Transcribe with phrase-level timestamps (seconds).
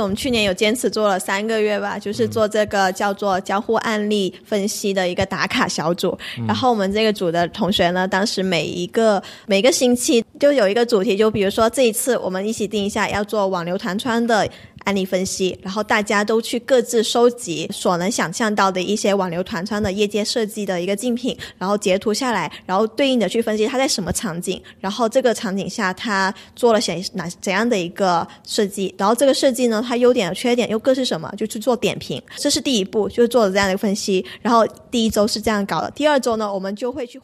[0.00, 6.16] 我们去年有坚持做了三个月吧，就是做这个叫做交互案例分析的一个打卡小组。
[6.48, 14.48] 然后我们这个组的同学呢，当时每一个每个星期就有一个主题，就比如说这一次我们一起定一下要做网流弹窗的。
[14.84, 32.20] 案例分析，然后大家都去各自收集所能想象到的一些网流团餐的业界设计的一个竞品，然后截图下来，然后对应的去分析它在什么场景，然后这个场景下它做了些哪怎样的一个设计，然后这个设计呢，它优点和缺点又各是什么，就去做点评。
[32.36, 34.24] 这是第一步，就是做了这样的一个分析。
[34.40, 37.20] 然后第一周是这样搞的，第二周呢，我们就会去。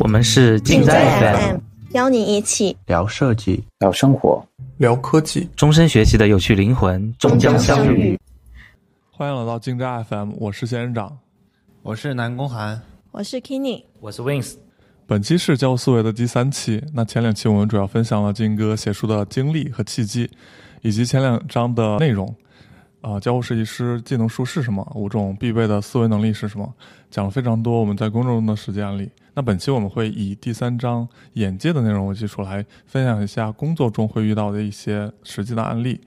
[0.00, 1.58] 我们是竞在 FM，
[1.92, 4.44] 邀你一起聊设计，聊生活。
[4.78, 8.18] 聊科技，终身学习的有趣灵魂终将相遇。
[9.08, 11.16] 欢迎来到竞债 FM，我是仙人掌，
[11.82, 14.56] 我是南宫寒，我是 Kenny，我是 Wins。
[15.06, 16.82] 本期是交互思维的第三期。
[16.92, 20.28] 那前两期我们主要分享了金哥写书的经历和契机，
[20.82, 22.34] 以及前两章的内容。
[23.00, 24.84] 啊，交互设计师技能书是什么？
[24.96, 26.74] 五种必备的思维能力是什么？
[27.10, 29.08] 讲了非常多我们在工作中的实际案例。
[29.36, 36.00] 那本期我们会以第三章眼界的内容为基础来分享一下工作中会遇到的一些实际的案例。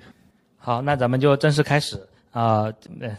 [0.56, 2.72] 好，那咱们就正式开始啊！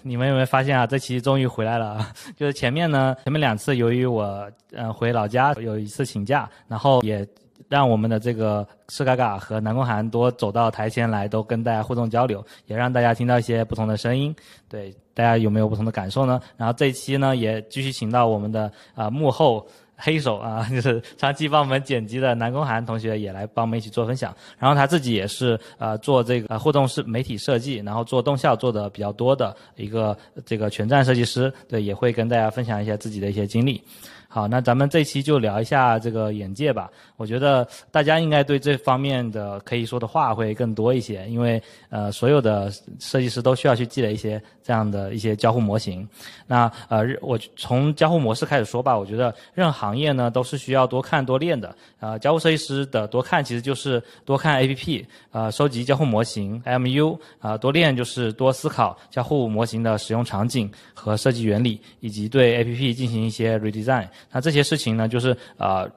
[0.03, 0.87] 你们有没有发现啊？
[0.87, 2.11] 这期终于回来了。
[2.35, 7.27] 就是前面呢，前面两次由于我嗯回老家有一次请假，然后也
[7.69, 14.35] 让我们的这个赤嘎嘎和南宫涵多走到台前来，都跟大家互动交流，也让大家听到一些不同的声音。
[14.71, 16.41] 对，大家有没有不同的感受呢？
[16.57, 19.67] 然后这一期呢，也继续请到我们的啊幕后。
[19.99, 24.35] 黑手啊，就是长期帮我们剪辑的南宫涵同学也来帮我们一起做分享。
[24.57, 33.83] 然后他自己也是呃做这个互动式媒体设计，然后做动效做的比较多的一个这个全站设计师，对，也会跟大家分享一下自己的一些经历。
[34.31, 36.91] 好，那咱们这期就聊一下这个眼界吧。
[37.17, 46.07] 我觉得大家应该对这方面的可以说的话会更多一些，因为呃，所有的设计师都需要去积累一些这样的一些交互模型。
[46.47, 48.97] 那呃，我从交互模式开始说吧。
[48.99, 51.75] 我觉得任何行业呢都是需要多看多练的。
[51.99, 64.07] 呃，交互设计师的多看其实就是多看 APP，呃，收集交互模型 MU，啊，多练就是多思考交互模型的使用场景和设计原理，以及对 APP 进行一些 redesign。
[64.33, 65.91] 那这些事情呢，就是呃，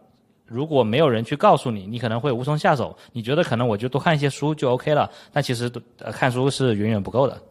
[0.46, 2.96] 如果没有人去告诉你，你可能会无从下手。
[3.14, 7.42] 你觉得可能我就多看一些书就 OK 了，但其实呃看书是远远不够的。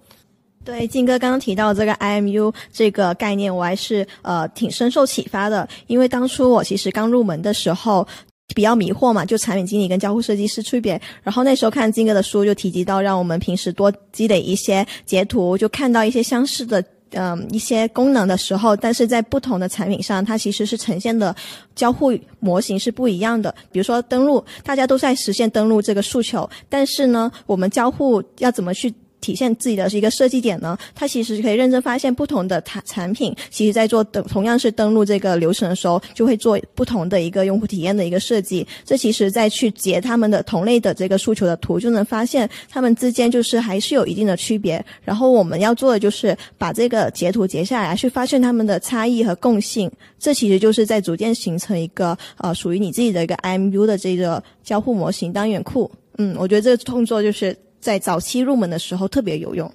[0.63, 5.67] 对，金哥刚刚提到这个 IMU 这个概念，我还是呃挺深受启发的。
[5.87, 8.07] 因为当初我其实刚入门的时候
[8.55, 11.01] 比较迷惑嘛，就产品经理跟交互设计师区别。
[11.23, 16.85] 然后那时候看金哥的书，就提及到让我们平时多积累一些截图，就看到一些相似的。
[17.13, 21.35] 嗯，一些功能的时候，但是在不同的产品上，它其实是呈现的
[21.75, 23.55] 交互模型是不一样的。
[23.73, 28.93] 比如说登录，大家都在实现登录这个诉求，但是呢，我们交互要怎么去？
[29.21, 30.77] 体现自己的是一个设计点呢？
[30.95, 38.67] 它其实可以认真发现不同的产产品，其实在做登同样是登录这个流程的时候，就会做不同的一个用户体验的一个设计。
[38.85, 44.85] 这其实再去截他们的同类的这个诉求的图，就能发现他们之间就是还是有一定的区别。
[45.03, 49.91] 然后我们要做的就是把这个截图截下来，去发现他们的差异和共性。
[50.19, 55.91] 这其实就是在逐渐形成一个呃属于你自己的一个 IMU 的这个交互模型单元库。
[56.19, 57.57] 嗯，我觉得这个动作就是。
[57.81, 59.73] 在早期入门的时候特别有用。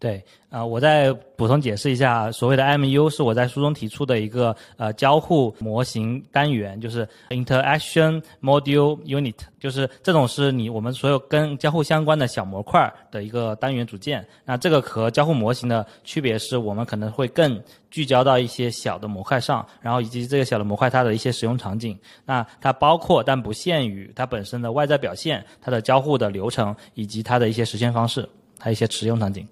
[0.00, 14.26] 对，啊，我再补充解释一下，所谓的 MU 是我在书中提出的一个呃交互模型单元，就是 Interaction Module Unit，就是这种是你我们所有跟交互相关的小模块的一个单元组件。
[14.46, 21.94] 那这个和交互模型的区别是我们可能会更聚焦到一些小的模块上，然后以及这个小的模块它的一些使用场景。
[22.24, 28.26] 那它包括但不限于它本身的外在表现、它的交互的流程以及它的一些实现方式，
[28.58, 29.46] 还有一些使用场景。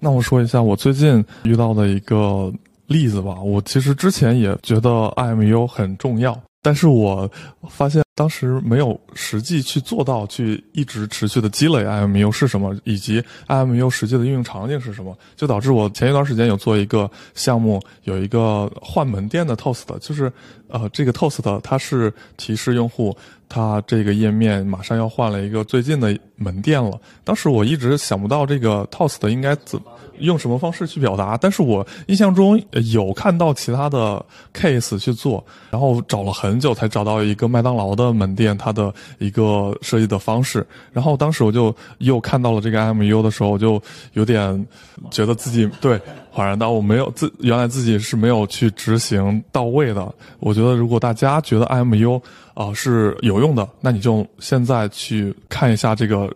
[0.00, 2.52] 那我说一下我最近遇到的一个
[2.86, 3.40] 例子吧。
[3.40, 7.30] 我其实之前也觉得 IMU 很重要，但是我
[7.68, 20.32] 发现当时没有实际去做到，去一直持续的积累 IMU 是什么，以及 IMU 实际的应用场景是什么，就导致我前一段时间有做一个项目，有一个换门店的 Toast，就是
[20.68, 23.14] 呃这个 Toast 它是提示用户。
[23.50, 26.98] 它这个页面马上要换了一个最近的门店了。
[27.24, 29.78] 当时我一直想不到这个 Toast 应该怎
[30.20, 32.62] 用什么方式去表达，但是我印象中
[32.92, 34.24] 有看到其他的
[34.54, 40.64] case 去做，然后找了很久才找到一个麦当劳的门店它的一个设计的方式。
[40.92, 43.82] 然后当时我就又看到了这个 MU 的时候，我就
[44.12, 44.66] 有点
[45.10, 45.98] 觉得自己对
[46.32, 50.14] 恍然大悟，没有自原来自己是没有去执行到位的。
[50.38, 52.20] 我觉得如果大家觉得 MU
[52.60, 56.30] 啊是有用的，那你就现在去看一下这个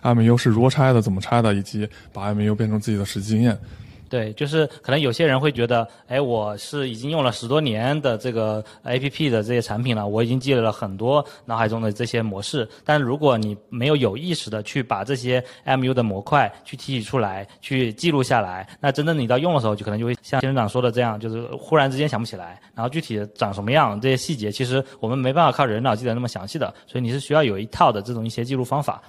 [0.00, 3.56] M U 是如何拆的，怎么拆的，以及把 M U 变成自己的实际经验。
[4.08, 12.68] 对，就是可能有些人会觉得，哎，我是已经用了十多年的这个 A P P 的这些产品了，我已经积累了很多脑海中的这些模式。
[12.84, 29.02] 但如果你没有有意识的去把这些 M U 的模块去提取出来，去记录下来，那真正你到用的时候，就可能就会像仙人掌说的这样，就是忽然之间想不起来，然后具体长什么样，这些细节，其实我们没办法靠人脑记得那么详细的，所以你是需要有一套的这种一些记录方法。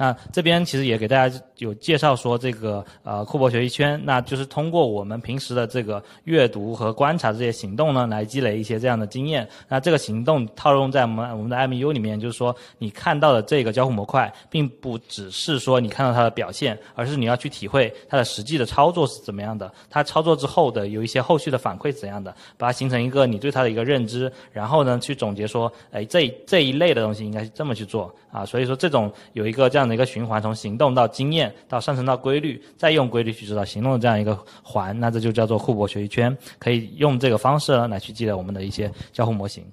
[0.00, 9.46] 那这边其实也给大家有介绍说这个呃库珀学习圈，那就是通过我们平时的这个阅读和观察这些行动呢，来积累一些这样的经验。
[9.68, 28.46] 那这个行动套用在我们我们的 MU 里面，就是说你看到的这个交互模块，并不只是说你看到它的表现，而是你要去体会它的实际的操作是怎么样的，它操作之后的有一些后续的反馈是怎样的，把它形成一个你对它的一个认知，然后呢去总结说，哎这这一类的东西应该是这么去做啊。
[28.46, 29.89] 所以说这种有一个这样。
[29.94, 39.64] 一个循环，从行动到经验，到上升到规律，再用规律去指导行动的这样一个环，那这就叫做互搏学习圈，可以用这个方式呢来去积累我们的一些交互模型。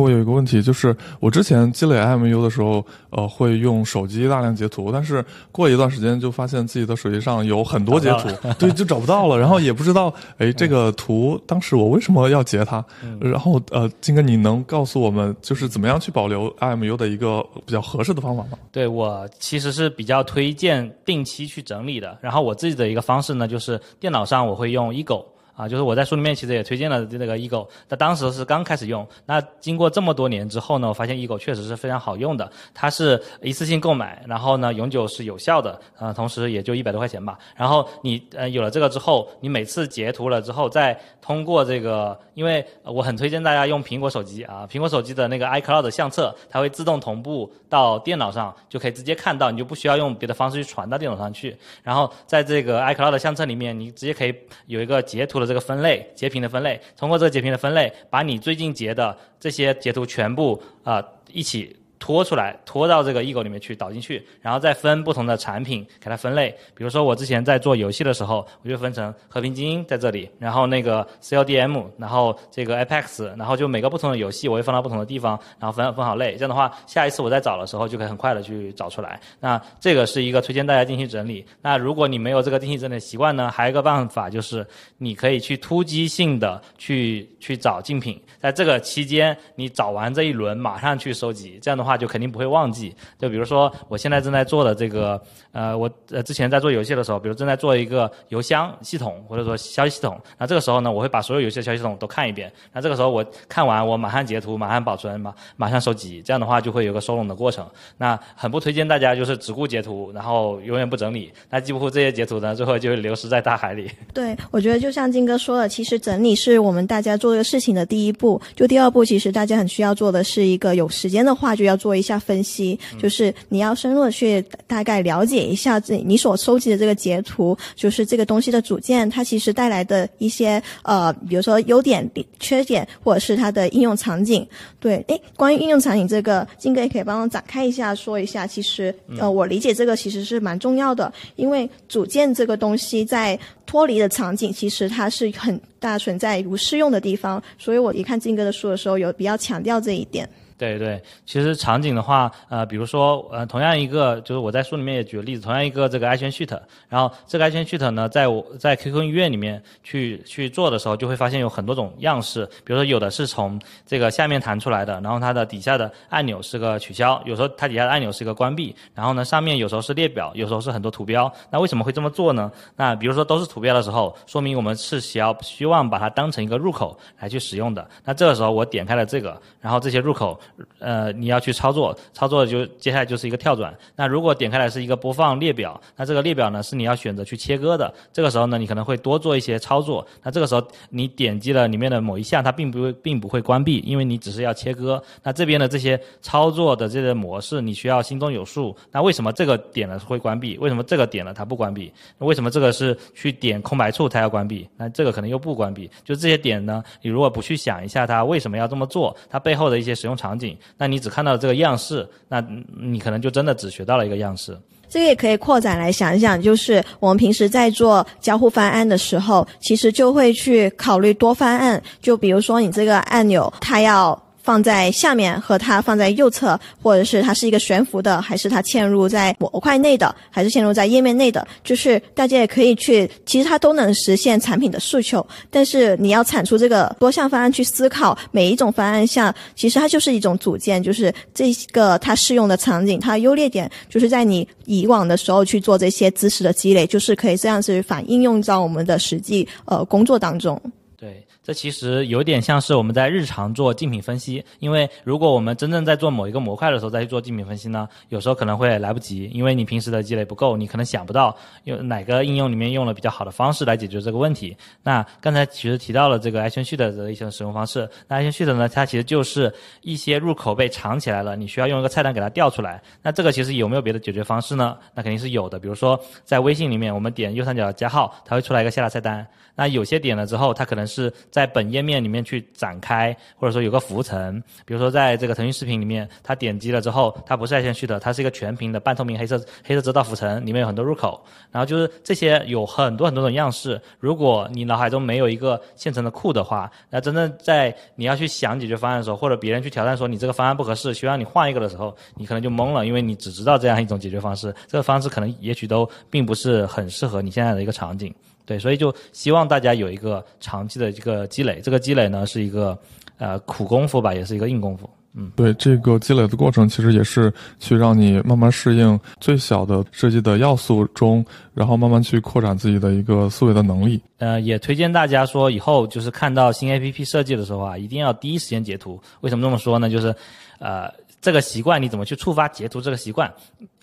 [0.00, 12.84] 我有一个问题，就是我之前积累 IMU 的时候，呃，会用手机大量截图，但是过一段时间就发现自己的手机上有很多截图，对，就找不到了，然后也不知道，哎，这个图当时我为什么要截它？
[13.20, 18.58] 然后呃，金哥，你能告诉我们，就是怎么样去保留 IMU 的一个比较合适的方法吗？
[18.72, 25.24] 对我其实是比较推荐定期去整理的，然后我自己的一个方式呢，就是电脑上我会用 Ego。
[25.60, 37.38] 啊，就是我在书里面其实也推荐了那个 Ego，那当时是刚开始用，那经过这么多年之后呢，我发现 Ego 确实是非常好用的，它是一次性购买，然后呢永久是有效的，呃，同时也就一百多块钱吧。
[37.54, 51.54] 然后你呃有了这个之后，你每次截图了之后，再通过这个，因为我很推荐大家用苹果手机啊，苹果手机的那个 iCloud 相册，它会自动同步到电脑上，就可以直接看到，你就不需要用别的方式去传到电脑上去。
[51.82, 54.34] 然后在这个 iCloud 相册里面，你直接可以
[54.64, 55.49] 有一个截图的。
[55.50, 61.76] 这个分类截屏的分类，通过这个截屏的分类，把你最近截的这些截图全部啊一起。
[62.00, 66.50] 拖出来，拖到这个 Ego 里面去导进去，然后再分不同的产品给它分类。
[66.74, 76.32] 比如说我之前在做游戏的时候，我就分成和平精英在这里，然后那个 CODM，然后这个 Apex，然后就每个不同的游戏我会放到不同的地方，然后分分好类。
[76.36, 79.20] 这样的话，下一次我在找的时候就可以很快的去找出来。
[79.38, 81.44] 那这个是一个推荐大家进行整理。
[81.60, 84.66] 那如果你没有这个进行整理的习惯呢，还有一个办法就是
[84.96, 91.89] 你可以去突击性的去去找竞品，在这个期间你找完这一轮马上去收集，这样的话。
[91.90, 92.94] 话就肯定不会忘记。
[93.18, 95.20] 就比如说，我现在正在做的这个，
[95.50, 102.52] 呃，我呃之前在做游戏的时候，比如正在做一个邮箱系统或者说消息系统，那这个时候呢，我会把所有游戏的消息系统都看一遍。
[102.72, 107.66] 那这个时候我看完，我马上截图，马上保存，马马上收集，这样的话就会有个收拢的过程。
[107.98, 111.32] 那很不推荐大家就是只顾截图，然后永远不整理。
[111.50, 113.90] 那几乎这些截图呢，最后就会流失在大海里。
[114.14, 118.40] 对，我觉得就像金哥说的，其实整理是我们大家做这个事情的第一步。
[118.54, 121.79] 就第二步，其实大家很需要做的是一个有时间的话就要。
[121.80, 134.46] 做一下分析，就是你要深入的去大概了解一下这你所收集的这个截图，就是这个东西的组件，它其实带来的一些呃，比如说优点、缺点，或者是它的应用场景。
[134.78, 138.46] 对，诶，关于应用场景这个，金哥也可以帮我展开一下说一下。
[138.46, 150.28] 其实呃，我理解这个其实是蛮重要的，因为组件这个东西在脱离的场景，其实它是很大存在不适用的地方，所以我一看金哥的书的时候，有比较强调这一点。
[150.60, 171.32] 对对，其实场景的话，呃，比如说，呃，同样一个，就是我在书里面也举了例子，同样一个这个 iTunes Sheet，然后这个 iTunes Sheet 呢，在我在 QQ 音乐里面去去做的时候，就会发现有很多种样式，比如说有的是从这个下面弹出来的，然后它的底下的按钮是个取消，有时候它底下的按钮是个关闭，然后呢，上面有时候是列表，有时候是很多图标。
[171.50, 172.52] 那为什么会这么做呢？
[172.76, 177.88] 那比如说都是图标的时候，说明我们是需要希望把它当成一个入口来去使用的。
[178.04, 180.38] 那这个时候我点开了这个，然后这些入口。
[180.78, 183.74] 呃，你要去操作，操作就接下来就是一个跳转。
[183.96, 187.92] 那如果点开来是一个播放列表，那这个列表呢是你要选择去切割的。
[188.12, 190.06] 这个时候呢，你可能会多做一些操作。
[190.22, 195.02] 那这个时候你点击了里面的某一项，它并不并不会关闭，因为你只是要切割。
[195.22, 198.76] 那这边的这些操作的这个模式，你需要心中有数。
[198.90, 200.58] 那为什么这个点了会关闭？
[200.58, 201.92] 为什么这个点了它不关闭？
[202.18, 204.68] 为什么这个是去点空白处它要关闭？
[204.76, 205.90] 那这个可能又不关闭。
[206.04, 210.39] 就这些点呢，你如果不去想一下它为什么要这么做，它背后的一些使用场景。
[210.78, 212.40] 那你只看到这个样式，那
[212.80, 214.56] 你可能就真的只学到了一个样式。
[214.88, 221.82] 这个也可以扩展来想一想，就是我们平时在做交互方案的时候，其实就会去考虑多方案。
[222.00, 224.20] 就比如说你这个按钮，它要。
[224.42, 235.24] 放在下面和它放在右侧，或者是它是一个悬浮的，还是它嵌入在模块内的，还是嵌入在页面内的，就是大家也可以去，其实它都能实现产品的诉求。
[235.50, 250.60] 但是你要产出这个多项方案去思考每一种方案下，其实它就是一种组件，就是这个它适用的场景，它的优劣点就是在你以往的时候去做这些知识的积累，就是可以这样子反应用到我们的实际呃工作当中。
[250.96, 264.56] 对，这其实有点像是我们在日常做竞品分析，因为如果我们真正在做某一个模块的时候再去做竞品分析呢，有时候可能会来不及，因为你平时的积累不够，你可能想不到用哪个应用里面用了比较好的方式来解决这个问题。
[264.84, 269.52] 那刚才其实提到了这个 Action Sheet 的一些使用方式，那 Action Sheet 呢，它其实就是
[269.82, 272.80] 一些入口被藏起来了，你需要用一个菜单给它调出来。
[273.02, 274.78] 那这个其实有没有别的解决方式呢？
[274.94, 279.26] 那肯定是有的，比如说在微信里面，我们点右上角的加号，它会出来一个下拉菜单。
[279.56, 284.42] 那有些点了之后，它可能是在在本页面里面去展开，或者说有个浮层。
[284.66, 291.18] 比如说在这个腾讯视频里面，它点击了之后，它不是在线序的，它是一个全屏的半透明黑色黑色遮道浮层，里面有很多入口。
[291.50, 293.80] 然后就是这些有很多很多种样式。
[293.98, 308.14] 如果你脑海中没有一个现成的库的话，那真正在你要去想解决方案的时候，或者别人去挑战说你这个方案不合适，需要你换一个的时候，你可能就懵了，因为你只知道这样一种解决方式，这个方式可能也许都并不是很适合你现在的一个场景。
[308.44, 312.78] 对，所以就希望大家有一个长期的这个积累，这个积累呢是一个
[313.18, 314.88] 呃苦功夫吧，也是一个硬功夫。
[315.12, 324.00] 嗯，对，这个积累的过程其实也是去让你慢慢适应最小的设计的要素中，然后慢慢去扩展自己的一个思维的能力。
[324.18, 329.00] 呃，也推荐大家说以后就是看到新 APP 设计的时候啊，一定要第一时间截图。
[329.20, 329.90] 为什么这么说呢？
[329.90, 330.14] 就是
[330.60, 330.88] 呃
[331.20, 333.28] 这个习惯你怎么去触发截图这个习惯？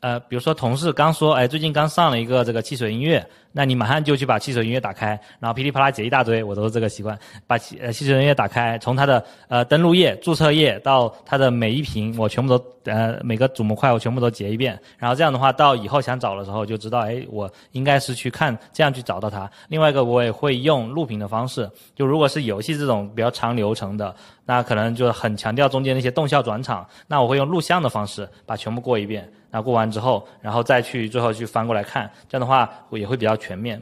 [0.01, 3.25] 呃，比如说同事刚说，哎，最近刚上了一个这个汽水音乐。
[3.54, 19.50] 那你马上就去把汽水音乐打开，然后噼里啪啦截一大堆，我都是这个习惯，把汽呃汽水音乐打开，从它的呃登录页、注册页到它的每一屏，我全部都呃每个主模块我全部都截一遍，然后这样的话，到以后想找的时候就知道，哎，我应该是去看这样去找到它。
[19.70, 24.13] 另外一个，我也会用录屏的方式，就如果是游戏这种比较长流程的，
[24.46, 29.27] 那可能就很强调中间那些动效转场，那我会用录像的方式把全部过一遍。
[29.62, 33.82] 过完之后，然后再去最后去翻过来看，这样的话也会比较全面。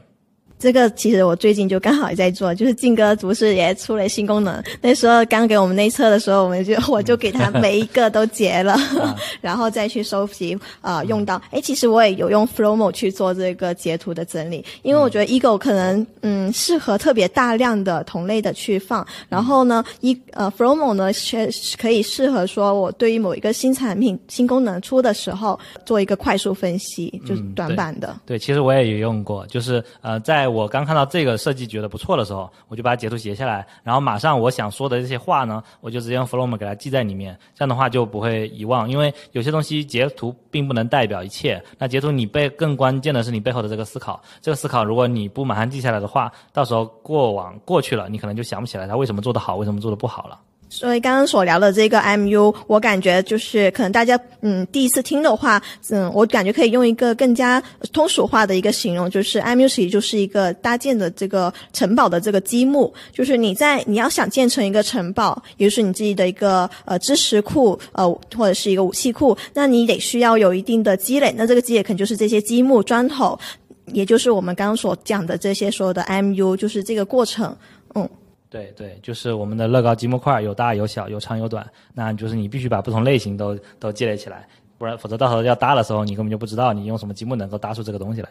[0.58, 4.62] 这个其实我最近就刚好也在做，就是靖哥不是也出了新功能？
[4.80, 8.74] 那时候刚给我们内测的时候，我们就我就给他每一个都截了，
[9.42, 11.40] 然后再去收集啊用到。
[11.50, 28.16] 哎，其实我也有用 Flowmo 去做这个截图的整理，因为我觉得 Ego 可能嗯适合特别大量的同类的去放，然后呢一呃 Flowmo 呢却可以适合说我对于某一个新产品新功能出的时候做一个快速分析，就是短板的。
[28.24, 30.45] 对，其实我也有用过，就是呃在。
[30.46, 38.88] 我刚看到这个设计觉得不错的时候，我就把截图截下来，然后马上我想说的这些话呢，我就直接用 Flom 给它记在里面，这样的话就不会遗忘。
[38.88, 44.20] 因为有些东西截图并不能代表一切，那截图你背更关键的是你背后的这个思考。
[44.40, 50.38] 这个思考如果你不马上记下来的话，到时候过往过去了，你可能就想不起来它为什么做得好，为什么做得不好了。
[50.68, 68.06] 所以刚刚所聊的这个 MU，我感觉就是可能大家嗯第一次听的话，嗯，我感觉可以用一个更加通俗化的一个形容，就是 MU 其实就是一个搭建的这个城堡的这个积木，就是你在你要想建成一个城堡，也就是你自己的一个呃知识库呃
[68.36, 73.38] 或者是一个武器库，那你得需要有一定的积累，那这个积累可能就是这些积木砖头，
[73.86, 77.56] 也就是我们刚刚所讲的这些所有的 MU，就是这个过程，
[77.94, 78.08] 嗯。
[78.48, 84.46] 对对，就是我们的乐高积木块，有大有小，有长有短，那就是你必须把不同类型都都积累起来，
[84.78, 88.28] 不然否则到时候要搭的时候，你根本就不知道你用什么积木能够搭出这个东西来。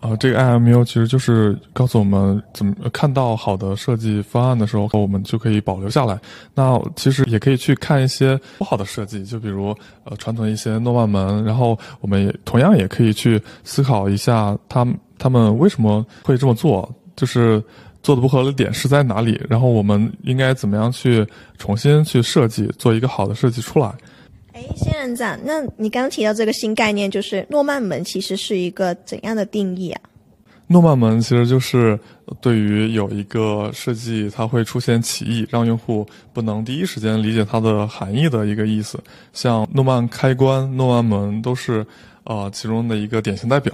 [0.00, 6.16] 啊，这个 IMU 其实就是告诉我们怎么看到好的设计方案的时候，我们就可以保留下来。
[6.54, 14.86] 那其实也可以去看一些不好的设计，就比如呃传统一些诺曼门，然后我们也同样也可以去思考一下，他
[15.18, 17.60] 他们为什么会这么做，就是。
[18.08, 19.38] 做的不合理的点是在哪里？
[19.50, 21.26] 然后我们应该怎么样去
[21.58, 23.94] 重新去设计，做一个好的设计出来？
[24.54, 30.00] 哎，仙人掌，那你刚刚提到这个新概念，就是诺曼门，其实是一个怎样的定义啊？
[30.68, 32.00] 诺曼门其实就是
[32.40, 38.98] 对于有一个设计它会出现歧义，让用户不能第一时间理解它的含义的一个意思。
[39.34, 41.86] 像诺曼开关、诺曼门都是
[42.24, 43.70] 呃其中的一个典型代表。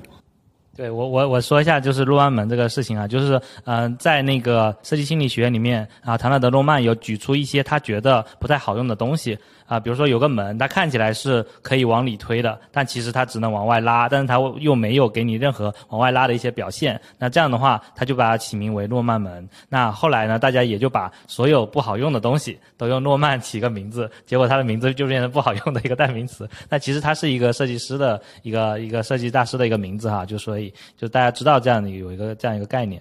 [0.76, 17.00] 对我我我说一下就是诺曼门这个事情啊，就是嗯、在那个设计心理学里面啊，唐纳德·诺曼有举出一些他觉得不太好用的东西啊，比如说有个门，它看起来是可以往里推的，但其实它只能往外拉，但是它又没有给你任何往外拉的一些表现。
[17.18, 19.48] 那这样的话，他就把它起名为诺曼门。
[19.68, 26.48] 那后来呢，大家也就把所有不好用的东西都用诺曼起个名字，结果它的名字就变成不好用的一个代名词。
[26.68, 33.00] 那其实它是一个设计师的一个一个设计大师的一个名字哈，就所以就大家知道这样的有一个这样一个概念。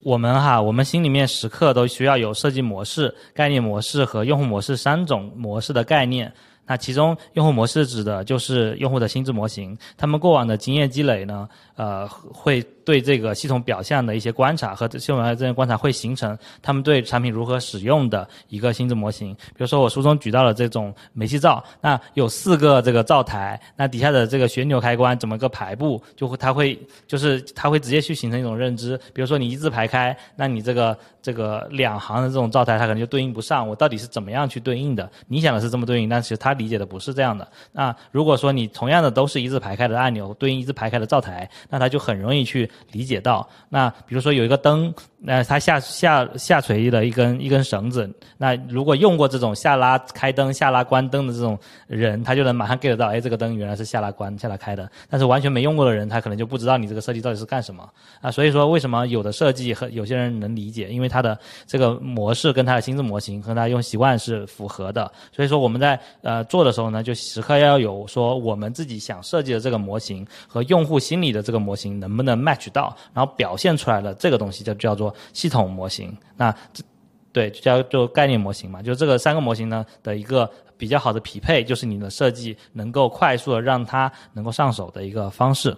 [0.00, 6.32] 我们哈，我们心里面时刻都需要有设计模式、概念模式和用户模式三种模式的概念。
[6.66, 19.34] 那其中，用户模式指的就是用户的心智模型，他们过往的经验积累呢，呃，会对这个系统表象的一些观察和系统表象这些观察会形成他们对产品如何使用的一个心智模型。
[19.48, 28.98] 比如说，我书中举到了这种煤气灶，那有四个这个灶台，那底下的这个旋钮开关怎么个排布，就会它会就是它会直接去形成一种认知。
[29.12, 33.68] 比如说，你一字排开，那你这个这个两行的这种灶台，它可能就对应不上。
[33.68, 35.10] 我到底是怎么样去对应的？
[35.26, 37.46] 你想的是这么对应，但其实它理解的不是这样的。
[37.70, 43.48] 那如果说你同样的都是一字排开的按钮，对应一字排开的灶台，那它就很容易去理解到。
[43.68, 54.88] 那比如说有一个灯，那它下下下垂的一根一根绳子，那如果用过这种下拉开灯、下拉关灯的这种人，他就能马上 get 到，哎，这个灯原来是下拉关、下拉开的。
[55.10, 57.88] 但是完全没用过的人，他可能就不知道你这个设计到底是干什么
[58.20, 58.30] 啊。
[58.30, 60.88] 所以说，为什么有的设计和有些人能理解？
[60.88, 65.10] 因为他的这个模式跟他的心智模型和他用习惯是符合的。
[65.32, 76.16] 所以说我们在呃做的时候呢，就时刻要有说我们自己想设计的这个模型和用户心理的这个模型能不能 match 渠道，然后表现出来的这个东西就叫做系统模型。
[76.36, 76.84] 那这
[77.32, 85.76] 对就叫做概念模型嘛，就这个三个模型呢的一个比较好的匹配，就是你的设计能够快速的让它能够上手的一个方式。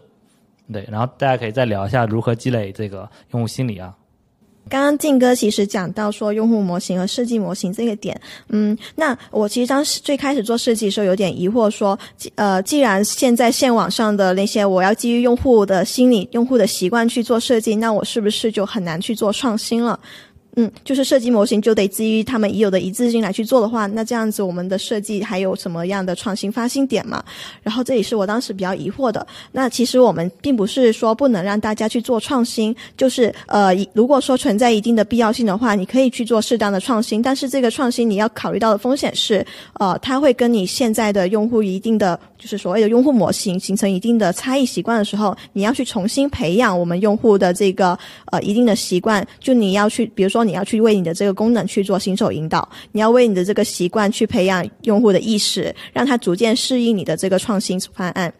[0.72, 3.94] 对，然后大家可以再聊一下如何积累这个用户心理啊。
[4.70, 11.98] 刚刚静哥其实讲到说用户模型和设计模型这个点，嗯，那我其实当时最开始做设计的时候有点疑惑说，
[12.36, 19.98] 呃，既然现在线网上的那些我要基于用户的心理、用户的习惯去做设计，那我是不是就很难去做创新了？
[20.56, 27.22] 嗯，就是设计模型就得基于他们已有的一致性来去做的话，那这样子我们的设计还有什么样的创新发新点嘛？
[27.62, 29.24] 然后这也是我当时比较疑惑的。
[29.52, 47.96] 那其实我们并不是说不能让大家去做创新，就是呃，如果说存在一定的必要性的话，你可以去做适当的创新，但是这个创新你要考虑到的风险是，呃，它会跟你现在的用户一定的就是所谓的用户模型形成一定的差异习惯的时候，你要去重新培养我们用户的这个
[48.32, 50.40] 呃一定的习惯，就你要去，比如说。
[50.40, 58.32] 你要去为你的这个功能去做新手引导，你要为你的这个习惯去培养用户的意识，让他逐渐适应你的这个创新方案。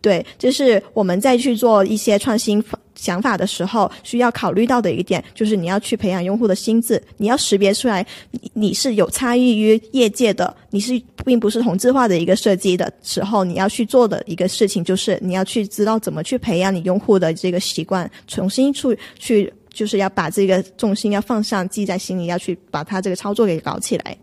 [0.00, 2.64] 对，就是我们再去做一些创新
[2.98, 19.52] 想法的时候，需要考虑到的一点，就是你要去培养用户的心智，你要识别出来你你是有差异于业界的，你是并不是同质化的一个设计的时候，你要去做的一个事情，就是你要去知道怎么去培养你用户的这个习惯，重新去去。
[19.70, 24.16] 就是要把这个重心要放上，记在心里，要去把它这个操作给搞起来。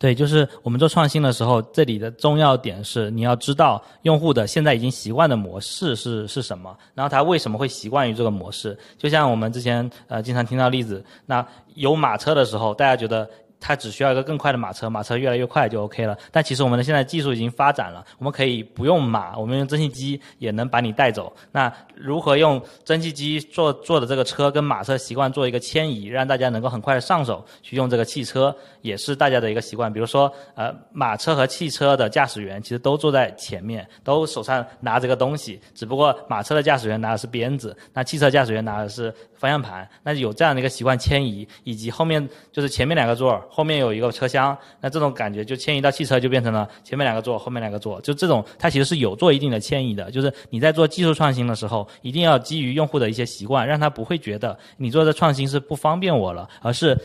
[0.00, 8.76] 对，就是我们做创新的时候，这里的重要点是你要知道用户的现在已经习惯的模式是是什么，然后他为什么会习惯于这个模式。
[8.96, 13.28] 就像我们之前呃经常听到例子，那有马车的时候，大家觉得。
[13.60, 16.16] 它只需要一个更快的马车，马车越来越快就 OK 了。
[16.32, 21.32] 但其实我们的现在技术已经发展了，我们可以不用马，我们用蒸汽机也能把你带走。
[21.52, 29.92] 那如何用蒸汽机做做的这个车跟马车习惯做一个迁移，让大家能够很快的上手去用这个汽车，也是大家的一个习惯。
[29.92, 39.86] 比如说，呃，马车和汽车的驾驶员其实都坐在前面，都手上拿着个东西，只不过马车的驾驶员拿的是鞭子，那汽车驾驶员拿的是方向盘。
[40.02, 43.42] 那有这样的一个习惯迁移，以及后面就是前面两个座儿。
[43.50, 50.10] 后面有一个车厢，那这种感觉就迁移到汽车，就变成了前面两个座，后面两个座，就这种它其实是有做一定的迁移的。
[50.10, 56.96] 就是你在做技术创新的时候，一定要基于用户的一些习惯，让他不会觉得你做的创新是不方便我了，而是。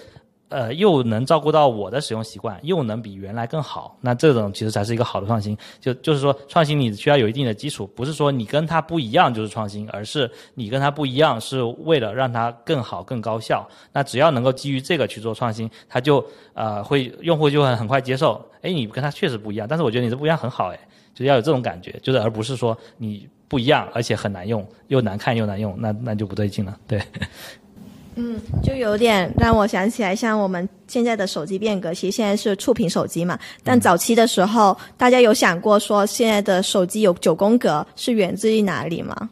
[0.50, 5.58] 呃，又能照顾到我的使用习惯，又能比原来更好，那这种其实才是一个好的创新。
[5.80, 13.68] 就就是说，创新你需要有一定的基础，不是说你跟它不一样就是创新，而是你跟它不一样是为了让它更好、更高效。
[13.92, 18.40] 那只要能够基于这个去做创新，它就呃会用户就会很快接受。
[18.62, 20.80] 哎，你跟它确实不一样，但是我觉得你这不一样很好，哎，
[21.14, 27.02] 就要有这种感觉，就是而不是说你不一样，而且很难用，又难看又难用，那那就不对劲了，对。
[28.16, 33.38] 嗯，就有点让我想起来，像我们现在的手机变革，其实现在是触屏手机嘛。
[33.64, 39.30] 但早期的时候，大家有想过说，现在的手机有九宫格是源自于哪里吗？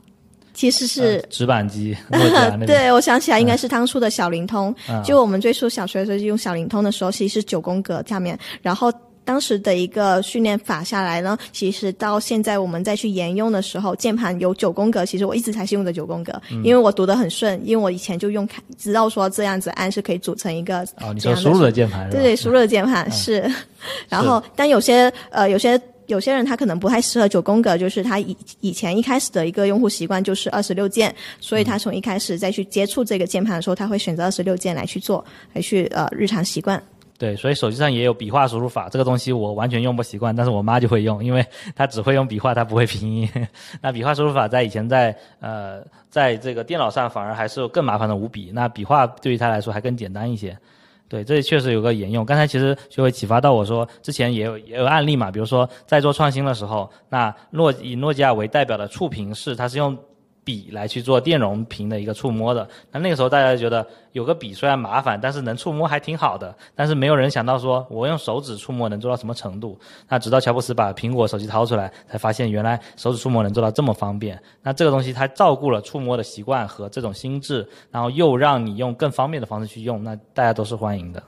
[0.54, 1.96] 其实是、呃直板机，
[2.67, 4.76] 对，我想起来应该是当初的小灵通。
[4.89, 8.91] 嗯就我们最初小学的时候就用小灵通的时候，其实是九宫格下面，然后。
[9.25, 22.12] 当时的一个训练法下来呢，其实到现在我们再去沿用的时候，键盘有九宫格，其实我一直才是用的九宫格，嗯因为我读得很顺，因为我以前就用看，知道说这样子按是可以组成一个哦，你说输入的键盘是？
[22.12, 23.49] 对对，输入的键盘、是。
[24.09, 36.81] 然后，但有些呃，有些有些人他可能不太适合九宫格，就是他以以前一开始的一个用户习惯就是二十六键，所以他从一开始再去接触这个键盘的时候，他会选择二十六键来去做，来去呃日常习惯。
[37.23, 41.41] 对，所以手机上也有笔画输入法，这个东西我完全用不习惯，但是我妈就会用，因为
[41.73, 43.29] 她只会用笔画，她不会拼音。
[43.79, 50.57] 那笔画输入法在以前在呃在这个电脑上反而还是更麻烦的五笔，那笔画对于她来说还更简单一些。
[51.07, 52.25] 对，这确实有个沿用。
[52.25, 59.97] 刚才其实就会启发到我说，之前也有也有案例嘛，比如说在做创新的时候，那诺以诺基亚为代表的触屏式，它是用
[60.43, 62.67] 笔来去做电容屏的一个触摸的。
[62.91, 66.56] 那那个时候大家觉得有个笔虽然麻烦，但是能触摸还挺好的。
[66.75, 69.79] 但是没有人想到说我用手指触摸能做到什么程度。
[70.10, 74.41] 那直到乔布斯把苹果手机掏出来，才发现原来手指触摸能做到这么方便。
[74.62, 81.23] 那这个东西它照顾了触摸的习惯和这种心智，然后又让你用更方便的方式去用，那大家都是欢迎的。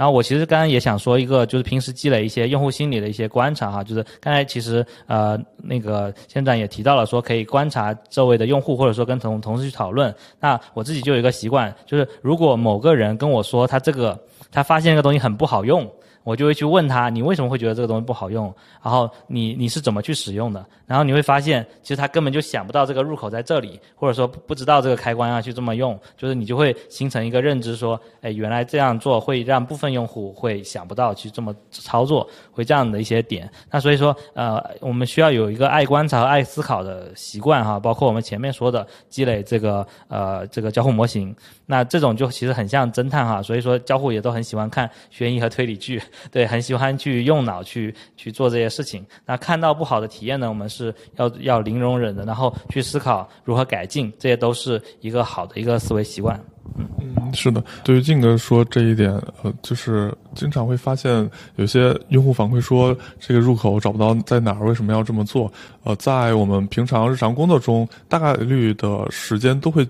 [0.00, 10.14] 然后我其实刚刚也想说一个，就是平时积累一些用户心理的一些观察哈，就是刚才其实呃那个县长也提到了说可以观察周围的用户，或者说跟同同事去讨论。
[10.40, 14.18] 那我自己就有一个习惯，就是如果某个人跟我说他这个
[14.50, 15.86] 他发现一个东西很不好用，
[16.22, 18.52] 我就会去问他你为什么会觉得这个东西不好用，
[18.82, 33.50] 然后你你是怎么去使用的，然后你会发现其实他根本就想不到这个入口在这里，或者说不知道这个开关要去这么用，就是你就会形成一个认知说，哎，原来这样做会让部分用户会想不到去这么操作，会这样的一些点。
[33.70, 41.34] 那所以说，呃，我们需要有一个爱观察和爱思考的习惯哈，包括我们前面说的积累这个呃这个交互模型，
[41.66, 49.04] 那这种就其实很像侦探哈，所以说交互也都很喜欢看悬疑和推理剧，对，很喜欢去用脑去去做这些事情。
[49.24, 56.38] 那看到不好的体验呢，我们是要要零容忍的，然后去思考如何改进，这些都是一个好的一个思维习惯。
[56.76, 59.10] 嗯，是的，对于静哥说这一点，
[59.42, 65.52] 呃，就是经常会发现有些用户反馈说这个入口找不到在哪儿，为什么要这么做？
[65.82, 69.86] 呃，在我们平常日常工作中，大概率的时间都会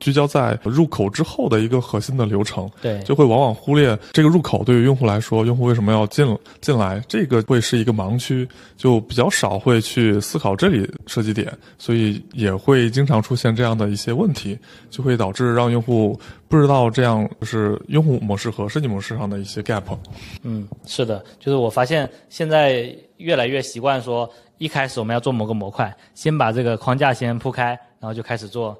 [0.00, 2.70] 聚焦在入口之后的一个核心的流程。
[2.80, 6.26] 对，就会往往忽略这个入口对于用户来说，用户为什么要进
[6.60, 14.58] 进来，这个会是一个盲区，就比较少会去思考这里设计点，所以也会经常出现这样的一些问题，
[14.90, 19.84] 就会导致让用户不知道这样就是用户模式和设计模式上的一些 gap。
[20.42, 24.28] 嗯，是的，就是我发现现在越来越习惯说，
[24.58, 28.76] 一开始我们要做某个模块，先把这个框架先铺开，然后就开始做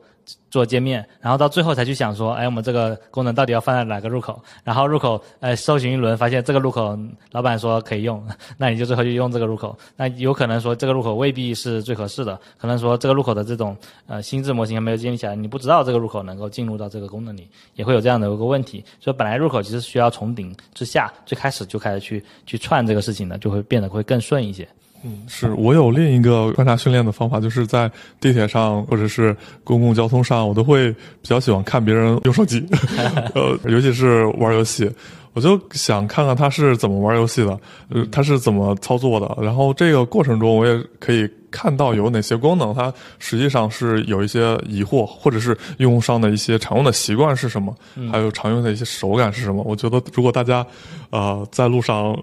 [0.51, 4.43] 做界面，然后到最后才去想说，哎，我们这个功能到底要放在哪个入口？
[4.65, 6.99] 然后入口呃搜寻一轮，发现这个入口
[7.31, 9.77] 老板说可以用，那你就最后就用这个入口。
[9.97, 18.85] 那有可能说这个入口未必是最合适的，可能说这个入口的这种呃心智模型还没有建立起来，你不知道这个入口能够进入到这个功能里，也会有这样的一个问题。
[18.99, 24.67] 所以本来入口其实需要从顶至下，最开始就开始去去串这个事情呢，就会变得会更顺一些。
[25.04, 32.66] 嗯，是我有另一个观察训练的方法，就是在地铁上或者是公共交通上，我都会比较喜欢看别人用手机，
[33.35, 34.90] 呃，尤其是玩游戏，
[35.32, 37.59] 我就想看看他是怎么玩游戏的，
[37.90, 47.74] 呃，他是怎么操作的，然后这个过程中我也可以看到有哪些功能，它实际上是有一些疑惑，或者是用户上的一些常用的习惯是什么，
[48.11, 49.62] 还有常用的一些手感是什么。
[49.62, 50.66] 我觉得如果大家，
[51.11, 52.14] 呃，在路上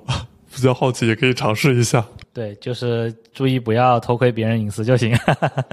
[0.53, 2.05] 比较好奇，也可以尝试一下。
[2.33, 5.17] 对，就是注意不要偷窥别人隐私就行。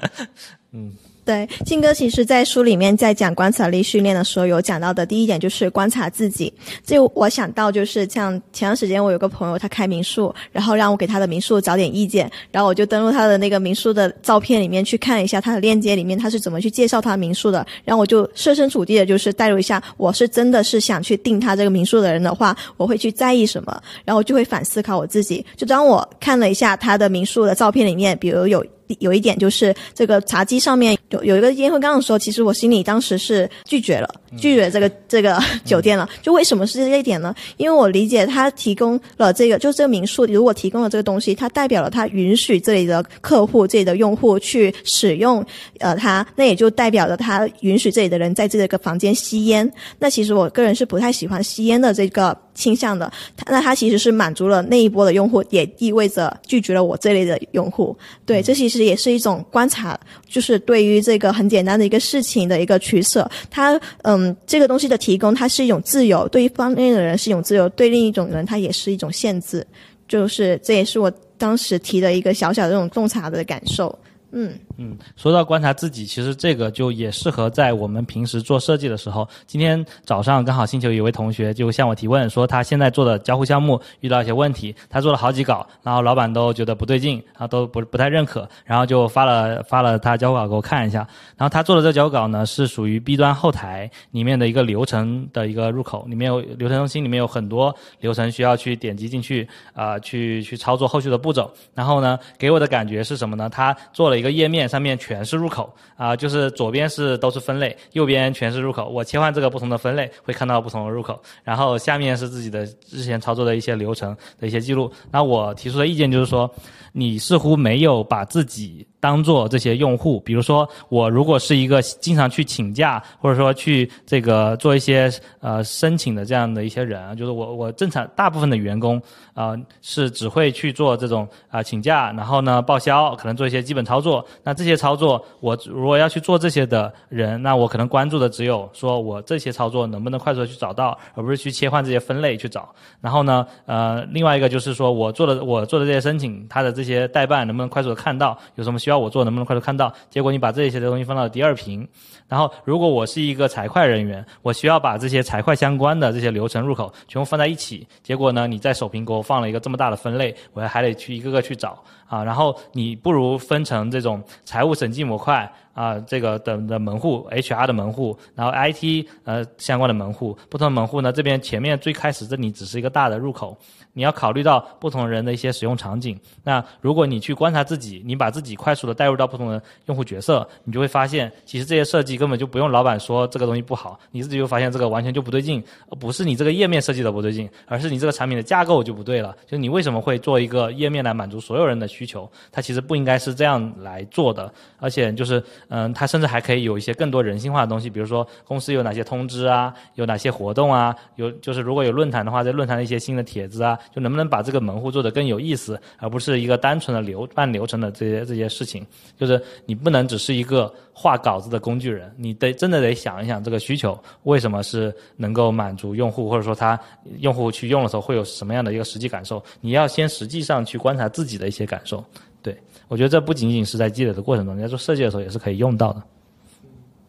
[0.73, 0.93] 嗯。
[1.31, 6.53] 对，静哥其实，在书里面在讲观察力训练的时候，有讲到的第一点就是观察自己。
[6.85, 25.47] 就我想到，就是像前段时间我有个朋友，他开民宿，然后让我给他的民宿找点意见，然后我就登录他的那个民宿的照片里面去看一下他的链接里面他是怎么去介绍他民宿的，然后我就设身处地的，就是代入一下，我是真的是想去订他这个民宿的人的话，我会去在意什么，然后就会反思考我自己。
[25.57, 28.67] 就当我看了一下他的民宿的照片里面，比如有。
[28.99, 36.09] 有一点就是这个茶几上面有有一个烟灰缸的时候，其实我心里当时是拒绝了，拒绝这个这个酒店了。
[36.23, 37.35] 就为什么是这一点呢？
[37.57, 45.45] 因为我理解他提供了这个，就这个民宿如果提供了这个东西，它代表了他允许这里的客户、这里的用户去使用
[45.79, 49.71] 呃它，那也就代表着他允许这里的人在这个房间吸烟。
[49.99, 53.11] 那其实我个人是不太喜欢吸烟的这个倾向的。
[53.47, 57.97] 那他其实是满足了那一波的用户，也意味着拒绝了我这类的用户。
[58.27, 63.29] 对，这其实也是一种观察，就是对于这个很简单的一个事情的一个取舍。
[63.51, 69.67] 他嗯，嗯这个东西的提供，它是一种自由，对于方面的人是一种自由，对另一种人，它也是一种限制。
[70.07, 73.97] 就是这也是我当时提的一个小小的这种洞察的感受。
[74.33, 74.53] 嗯
[74.83, 79.29] 嗯，说到观察自己，其实这个就也适合在我们平时做设计的时候。
[79.47, 91.07] 今天早上刚好星球有位同学就向我提问，说他现在做的交互项目遇到一些问题，他做了好几稿，然后老板都觉得不对劲，然后都不不太认可，然后就发了发了他交互稿给我看一下。
[91.37, 101.53] 然后他做的这交互稿呢，是属于 B 端后台里面的一个流程的一个入口，里面有流程中心里面有很多流程需要去点击进去啊，去去操作后续的步骤。
[101.75, 103.47] 然后呢，给我的感觉是什么呢？
[103.51, 108.89] 他做了一个页面，上面全是入口啊，就是左边是都是分类，右边全是入口。
[108.89, 111.21] 我切换这个不同的分类，会看到不同的入口。
[111.43, 114.91] 然后下面是自己的之前操作的一些流程的一些记录。
[115.11, 116.49] 那我提出的意见就是说，
[116.93, 118.87] 你似乎没有把自己。
[119.01, 125.11] 当做这些用户，比如说我如果是一个经常去请假，或者说去这个做一些
[125.41, 129.01] 呃申请的这样的一些人，就是我我正常大部分的员工
[129.33, 134.23] 啊是只会去做这种啊请假，然后呢报销，可能做一些基本操作。
[134.45, 142.69] 那这些操作我如果要去做这些的人，那我可能关注的只有说我这些操作能不能快速的去找到，而不是去切换这些分类去找。
[143.01, 148.90] 然后呢呃另外一个就是说我做的我做的这些申请，它的这些代办能不能快速的看到有什么需。
[148.91, 149.93] 要我做能不能快速看到？
[150.11, 151.89] 结果你把这些的东西放到第二屏，
[152.31, 157.85] 然后如果我是一个财会人员，我需要把这些财会相关的这些流程入口全部放在一起。
[158.05, 162.23] 结果呢，你在首屏给我放了一个这么大的分类，我还得去一个个去找啊。
[162.23, 173.57] 然后你不如分成这种财务审计模块啊，这个的的门户，HR 的门户，然后 IT 呃相关的门户，不同门户呢，这边前面最开始这里只是一个大的入口。
[173.93, 176.17] 你要考虑到不同人的一些使用场景。
[176.45, 185.61] 那如果你去观察自己，你把自己快速的带入到不同的用户角色，你就会发现，其实这些设计根本就不用老板说这个东西不好，你自己就发现这个完全就不对劲。
[185.99, 189.35] 不是你这个页面设计的不对劲，而是你这个产品的架构就不对了。
[189.47, 192.31] 就你为什么会做一个页面来满足所有人的需求？
[192.53, 194.53] 它其实不应该是这样来做的。
[194.79, 203.79] 而且就是，嗯，它甚至还可以有一些更多人性化的东西，比如说公司有哪些通知啊，有哪些活动啊，有就是如果有论坛的话，在论坛的一些新的帖子啊。
[203.95, 208.87] 就能不能把这个门户做得更有意思，而不是一个单纯的流办流程的这些这些事情？
[209.17, 216.79] 就是你不能只是一个画稿子的工具人，你得真的得想一想这个需求为什么是能够满足用户，或者说他
[217.19, 219.43] 用户去用的时候会有什么样的一个实际感受？
[219.61, 222.05] 你要先实际上去观察自己的一些感受。
[222.43, 222.57] 对
[222.89, 226.03] 我觉得这不仅仅是在积累的过程中，你在做设计的时候也是可以用到的。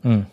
[0.01, 0.25] 嗯。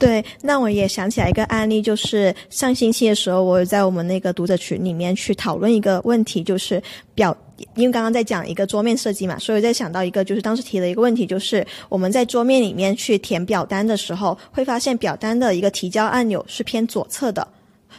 [0.00, 6.82] 对，那我也想起来一个案例，就是上星期的时候，我在我们那个读者群里面去讨论一个问题，就是
[7.14, 7.36] 表，
[7.74, 17.46] 因为刚刚在讲一个桌面设计嘛，所以我在想到一个，就是当时提的一个问题，就是我们在桌面里面去填表单的时候，会发现表单的一个提交按钮是偏左侧的。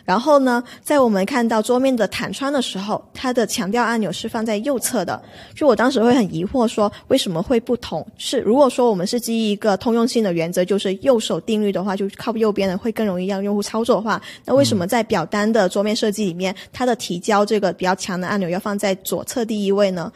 [0.06, 5.22] 然后呢，在我们看到桌面的弹窗的时候，它的强调按钮是放在右侧的。
[5.56, 8.06] 就我当时会很疑惑，说为什么会不同？
[8.18, 20.12] 是如果说我们是基于一个通用性的原则，就是右手定律的话，就靠右边的会更容易让用户操作的话，那为什么在表单的桌面设计里面，它的提交这个比较强的按钮要放在左侧第一位呢？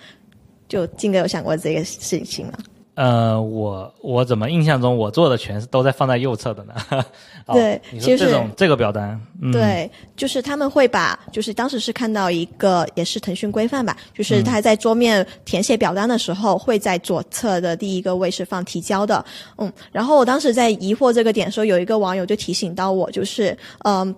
[0.68, 2.54] 就金哥有想过这个事情吗？
[2.96, 6.74] 呃，我我怎么印象中我做的全是都在放在右侧的呢？
[7.54, 9.20] 对，其实这种这个表单，
[9.52, 19.24] 对，就是他们会把，就是当时是看到一个也是腾讯规范吧，就是他在桌面填写表单的时候，会在左侧的第一个位是放提交的，
[19.58, 24.16] 嗯，然后我当时在疑惑这个点的时候，有一个网友就提醒到我，就是嗯，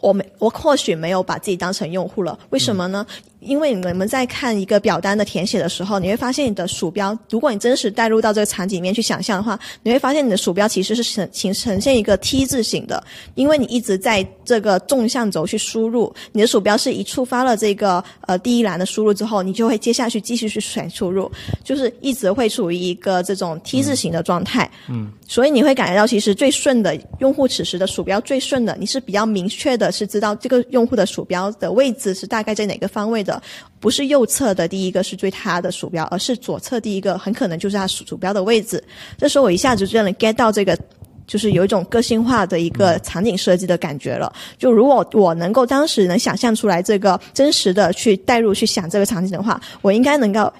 [0.00, 3.06] 我没我或许没有把自己当成用户了，为什么呢？
[3.44, 13.02] 因为你们在看一个表单的填写的时候，你会发现你的鼠标，如果你真实带入到这个场景里面去想象的话，你会发现你的鼠标其实是呈呈呈现一个 T 字形的，
[13.34, 21.30] 因为你一直在这个纵向轴去输入，你的鼠标是一触发了这个呃第一栏的输入之后，你就会接下去继续去选输入，
[21.64, 24.70] 就是一直会处于一个这种 T 字形的状态。
[24.88, 33.31] 嗯，所以你会感觉到其实最顺的用户此时的鼠标最顺的，你是比较明确的是知道这个用户的鼠标的位置是大概在哪个方位的。
[33.78, 38.82] 不是右侧的第一个是对它的鼠标，而是左侧第一个很可能就是它鼠鼠标的位置。
[39.16, 40.78] 这时候我一下子就能 get 到这个。
[41.24, 44.30] 就是有一种个性化的一个场景设计的感觉了。
[44.58, 50.52] 就如果我能够当时能想象出来这个真实的去带入去想这个场景的话，我应该能够。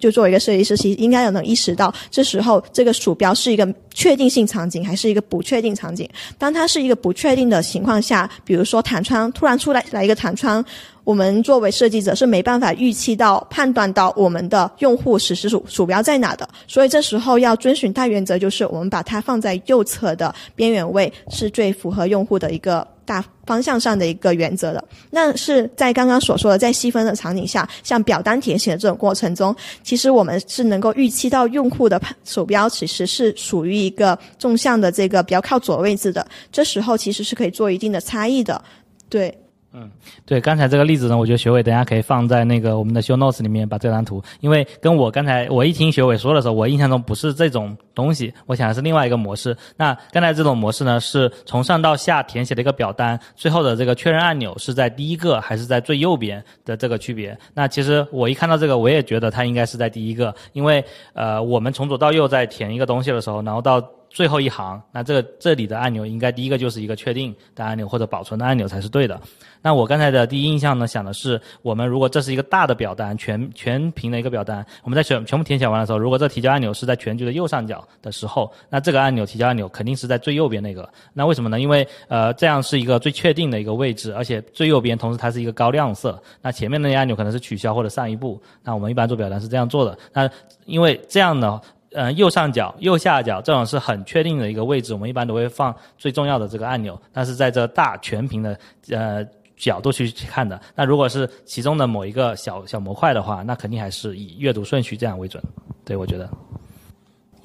[0.00, 6.08] 就作为一个设计师，其实应该要能意识到，这时候这个鼠标是一个确定性场景，还是一个不确定场景。
[6.36, 10.64] 当它是一个不确定的情况下，比如说弹窗突然出来来一个弹窗，
[11.08, 16.46] 我们作为设计者是没办法预期到、判断到我们的用户实时鼠鼠标在哪的。
[16.66, 22.86] 所以这时候要遵循大原则，就是我们把它放在右侧的边缘位，是最符合用户的一个。
[23.08, 38.62] 大方向上的一个原则的，那是在刚刚所说的在细分的场景下，像表单填写的这种过程中，其实我们是能够预期到用户的鼠标其实是属于一个纵向的这个比较靠左位置的，这时候其实是可以做一定的差异的，
[39.08, 39.34] 对。
[39.70, 39.90] 嗯，
[40.24, 49.54] 对，刚才这个例子呢，我觉得学伟等下可以放在那个我们的 show notes 里面，把这张图，因为跟我刚才我一听学伟说的时候，我印象中不是这种东西，我想的是另外一个模式。
[49.76, 57.38] 那刚才这种模式呢，是从上到下填写的一个表单，最后的这个确认按钮是在第一个还是在最右边的这个区别。
[57.52, 63.86] 那其实我一看到这个，我也觉得它应该是在第一个，因为呃，我们从左到右在填一个东西的时候，然后到。
[64.10, 69.20] 最后一行，那这个这里的按钮应该第一个就是一个确定的按钮或者保存的按钮才是对的。
[69.60, 80.88] 那我刚才的第一印象呢，想的是，我们如果这是一个大的表单，全全屏的一个表单，我们在全全部填写完的时候，如果这提交按钮是在全局的右上角的时候，那这个按钮提交按钮肯定是在最右边那个。
[81.12, 81.60] 那为什么呢？
[81.60, 86.20] 因为呃这样是一个最确定的一个位置，而且最右边同时它是一个高亮色。
[86.40, 88.40] 那前面那些按钮可能是取消或者上一步。
[88.62, 89.98] 那我们一般做表单是这样做的。
[90.12, 90.30] 那
[90.66, 91.60] 因为这样呢。
[91.92, 97.00] 嗯，右上角、右下角这种是很确定的一个位置，我们一般都会放最重要的这个按钮。
[97.12, 98.58] 但是在这大全屏的
[98.90, 99.24] 呃
[99.56, 105.42] 角度去去看的，那如果是其中的某一个小小模块的话，那肯定还是以阅读顺序这样为准。
[105.84, 106.28] 对我觉得，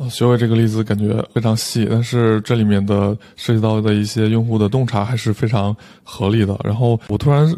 [0.10, 6.60] 学伟这个例子感觉非常细，但是这里面的涉及到的一些用户的洞察还是非常合理的。
[6.66, 7.50] 然后我突然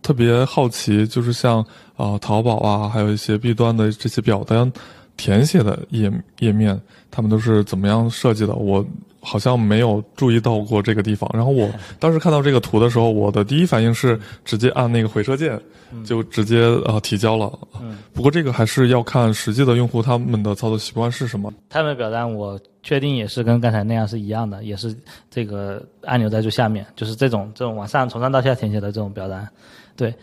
[0.00, 1.62] 特别好奇，就是像
[1.96, 4.72] 啊淘宝啊，还有一些 B 端的这些表单。
[5.20, 6.80] 填写的页页面，
[7.10, 8.54] 他们都是怎么样设计的？
[8.54, 8.82] 我
[9.20, 11.28] 好像没有注意到过这个地方。
[11.34, 11.68] 然后我
[12.00, 15.60] 当时看到这个图的时候，我的第一反应是直接按那个回车键，
[16.06, 17.52] 就直接呃提交了。
[18.14, 21.52] 不过这个还是要看实际的用户他们的操作习惯是什么。
[21.68, 24.96] 他们的表单我确定也是跟刚才那样是一样的，也是
[25.30, 29.46] 这个按钮在最下面，就是这种这种往上从上到下填写的这种表单，
[29.94, 30.14] 对。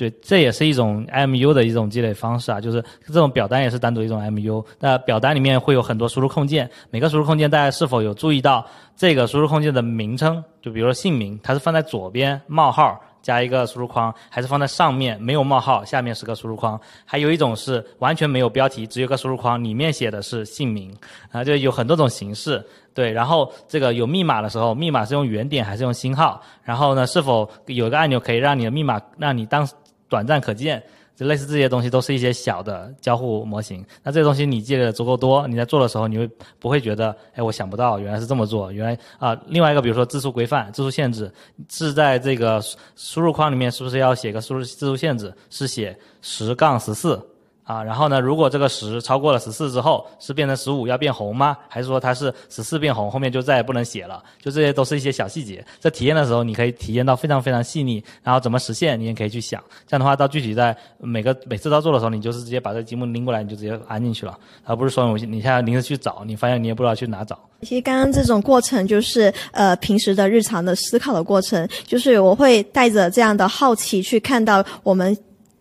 [0.00, 4.64] 对，这也是一种 MU 的一种积累方式啊，就是这种表单也是单独一种 MU。
[4.78, 10.42] 那表单里面会有很多输入控件，每个输入控件大家是否有注意到这个输入控件的名称？
[10.62, 16.80] 就比如说姓名，它是放在左边冒号加一个输入框，还是放在上面没有冒号，下面是个输入框？
[17.04, 20.96] 还有一种是完全没有标题，只有个输入框，里面写的是姓名
[21.30, 22.64] 啊，就有很多种形式。
[22.94, 26.40] 对，然后这个有密码的时候，密码是用圆点还是用星号？
[26.64, 29.68] 然后呢，是否有一个按钮可以让你的密码让你当
[30.10, 30.82] 短暂可见，
[31.16, 33.82] 就类似这些东西，都是一些小的交互模型。
[34.02, 39.40] 那这些东西你积累的足够多，你在做的时候，你会不会觉得，哎，我想不到，原来是这么做，原来啊。
[39.46, 41.32] 另外一个，比如说字数规范、字数限制，
[41.70, 42.60] 是在这个
[42.96, 45.32] 输入框里面，是不是要写个输入字数限制？
[45.48, 47.24] 是写十杠十四。
[47.70, 48.20] 啊，然后呢？
[48.20, 51.56] 如果这个十超过了十四之后，是变成十五要变红吗？
[51.68, 54.20] 还是说它是十四变红，后面就再也不能写了？
[54.42, 58.02] 就这些都是一些小细节，在体验的时候你可以体验到非常非常细腻。
[58.24, 59.62] 然后怎么实现，你也可以去想。
[59.86, 67.38] 这样的话，到具体在每个每次操作的时候，你就是直接把这个积木拎过来，你就直接安进去了，而不是说我你现在临时去找，你发现你也不知道去哪找。
[67.62, 75.16] 其实刚刚这种过程就是呃平时的日常的思考的过程，就是我会带着这样的好奇去看到我们。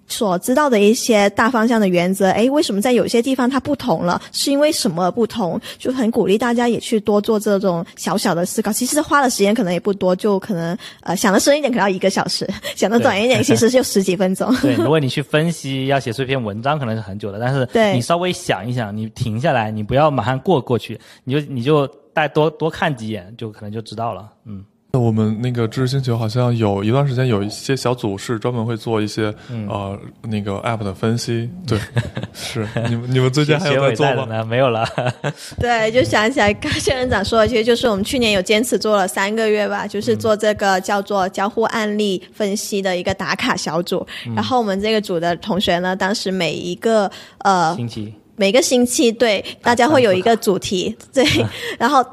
[0.09, 4.21] 所知道的一些大方向的原则，哎，为什么在有些地方它不同了？
[4.33, 5.59] 是因为什么不同？
[5.77, 8.73] 就很鼓励大家也去多做这种小小的思考。
[8.73, 12.45] 其实花的时间可能也不多，就可能呃想的深一点，可能要一个小时；
[12.75, 14.53] 想的短一点，其实就十几分钟。
[14.57, 17.39] 对，如果你去分析，要写出一篇文章，可能是很久的。
[17.39, 24.29] 但是你稍微想一想，你停下来，你不要马上过过去，你就你就再多多看几眼，就可能就知道了。
[24.45, 24.65] 嗯。
[24.91, 29.31] 那我们那个知识星球好像有一段时间有一些小组是专门会做一些
[29.67, 31.77] 呃那个 app 的分析，对，
[32.33, 34.43] 是你们你们最近还有在做吗？
[34.43, 34.83] 没有了。
[35.61, 44.03] 对，就想起来刚仙人掌说的，其实就是我们去年有坚持做了三个月吧，就是做这个叫做交互案例分析的一个打卡小组。
[44.35, 51.23] 然后我们这个组的同学呢，当时每一个呃星期每个星期对大家会有一个主题，对，
[51.77, 52.03] 然后。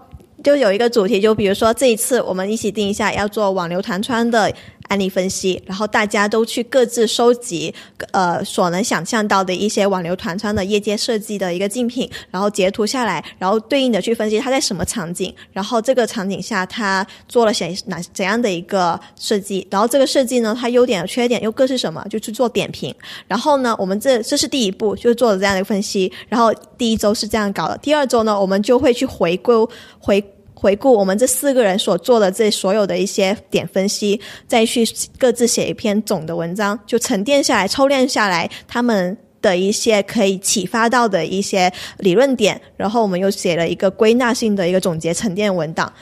[0.46, 4.48] 就有一个主题，就比如说这一次我们一起定一下要做网流弹窗的
[4.86, 7.74] 案例分析，然后大家都去各自收集
[8.12, 22.94] 呃所能想象到的一些网流团餐的业界设计的一个竞品，然后截图下来，然后对应的去分析它在什么场景，然后这个场景下它做了些哪怎样的一个设计，然后这个设计呢，它优点和缺点又各是什么，就去做点评。
[23.26, 26.12] 然后呢，我们这这是第一步，就是做了这样的分析。
[26.28, 29.52] 然后第一周是这样搞的，第二周呢，我们就会去回归
[29.98, 30.24] 回。
[30.58, 34.82] 回顾我们这四个人所做的这所有的一些点分析，再去
[35.18, 45.92] 各自写一篇总的文章，就沉淀下来、抽练下来他们的一些可以启发到的一些理论点，然后我们又写了一个归纳性的一个总结沉淀文档。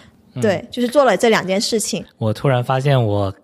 [0.40, 2.04] 对，就是做了这两件事情。
[2.18, 3.34] 我突然发现我。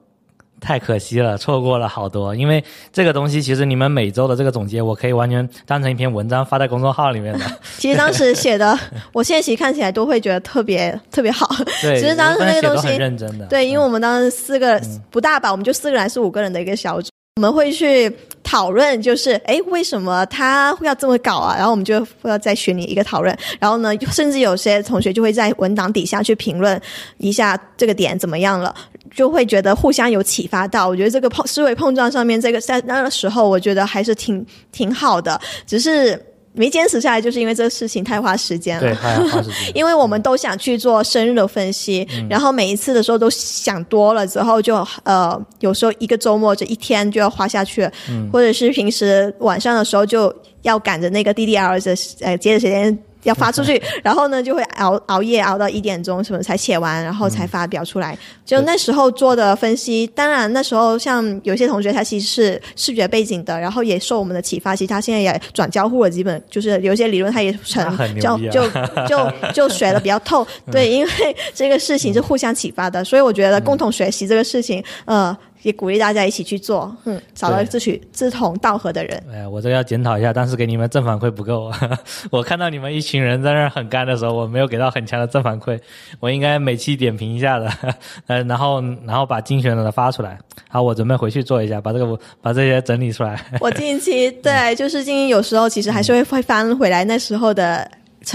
[0.60, 2.34] 太可惜了，错过了好多。
[2.34, 7.44] 因为这个东西，其实你们每周的这个总结，我可以完全当成一篇文章发在公众号里面的。
[7.78, 8.78] 其实当时写的，
[9.12, 11.48] 我现在其实看起来都会觉得特别特别好。
[11.82, 13.46] 对，其实当时那个东西很认真的。
[13.46, 14.80] 对，因为我们当时四个
[15.10, 21.56] 不大吧，我们就四个人还是五个人的一个小组，我们会去讨论，就是哎，为什么他会要这么搞啊？
[21.56, 26.78] 然后我们就会要在群里一个讨论，然后呢，甚至有些同学就会在文档底下去评论
[27.16, 28.74] 一下这个点怎么样了。
[29.10, 36.22] 就会觉得互相有启发到，我觉得这个碰思维碰撞上面，这个在那个时候，我觉得还是挺挺好的，只是
[36.52, 38.82] 没坚持下来，就是因为这个事情太花时间了。
[38.82, 39.70] 对，太花时间。
[39.74, 47.88] 因为我们都想去做深入的分析，然后每一次的时候都想多了之后，就呃，有时候一个周末这一天就要花下去，
[48.32, 52.98] 或者是平时晚上的时候就要赶着那个 DDL 的呃截止时间。
[53.22, 58.16] 要发出去， 然后呢，就会熬熬夜熬到一点钟什么才写完，然后才发表出来。
[58.44, 67.84] 就那时候做的分析，当然那时候像有些同学他其实是视觉背景的，然后也受我们的启发，其实他现在也转交互了，基本就是有些理论他也成
[68.20, 68.68] 就就
[69.06, 70.46] 就 就学的比较透。
[70.70, 75.36] 对，因为这个事情是互相启发的，所以我觉得共同学习这个事情，呃。
[75.62, 79.22] 也鼓励大家一起去做，嗯，找到志趣志同道合的人。
[79.32, 81.70] 哎，我这个要检讨一下，当时给你们正反馈不够。
[82.30, 85.78] 我看到你们一群人在那儿很干的时候，我没有给到很强的正反馈。
[86.18, 87.70] 我应该每期点评一下的，
[88.26, 90.38] 呃，然后然后把精选的发出来。
[90.68, 93.40] 好，我准备回去做一下，把这个 把这些整理出来。
[93.60, 97.90] 我近期对，就是近期有时候其实还是会会翻回来那时候的。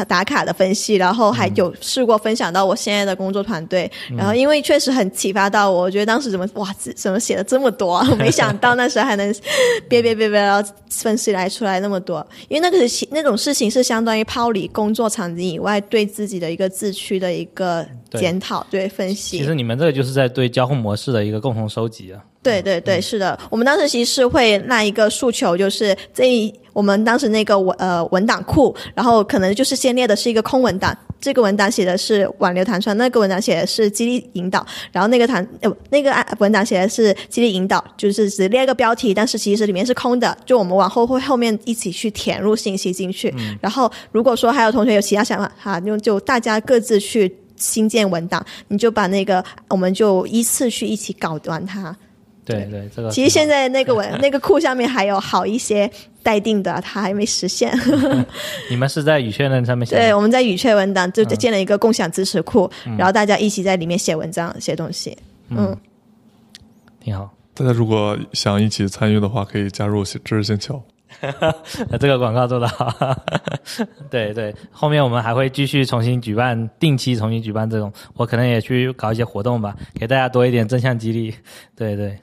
[0.07, 8.03] 打卡的分析，然后还有试过分享到我现在的工作团队，然后因为确实很启发到我，我觉得当时怎么哇，怎么写了这么多？
[8.17, 9.33] 没想到那时候还能
[9.87, 12.25] 别别别别，然后分析来出来那么多。
[12.47, 19.37] 因为那个是那种事情是相当于抛离工作场景以外，对自己的一个自驱的一个检讨，对分析。
[19.37, 22.19] 其实你们这个就是在对交互模式的一个共同收集啊。
[22.41, 51.95] 对对对，是的，我们当时其实是会那一个诉求，就是这我们当时那个文呃文档库，然后可能就是先列的是一个空文档，这个文档写的是挽留弹窗，那个文档写的是激励引导，然后那个弹呃那个文档写的是激励引导，就是只列个标题，但是其实里面是空的，就我们往后会后面一起去填入信息进去，然后如果说还有同学有其他想法哈，就就大家各自去新建文档，你就把那个我们就依次去一起搞完它。
[52.45, 55.89] 对对，这个其实现在那个 文那个库下面还有好一些
[56.21, 57.75] 待定的，它还没实现。
[58.69, 59.95] 你们是在语雀那上面写？
[59.95, 65.17] 对，我们在语雀文档就建了一个共享支持库，然后大家一起在里面写文章、写东西。
[65.49, 65.75] 嗯，
[66.99, 67.31] 挺好。
[67.53, 70.81] 大家如果想一起参与的话，可以加入知识星球。
[71.97, 72.93] 这个广告做的好。
[74.11, 81.33] 对对，后面我们还会继续重新举办，定期重新举办这种，我可能也去搞一些活动吧，给大家多一点正向激励。
[81.73, 82.17] 对对，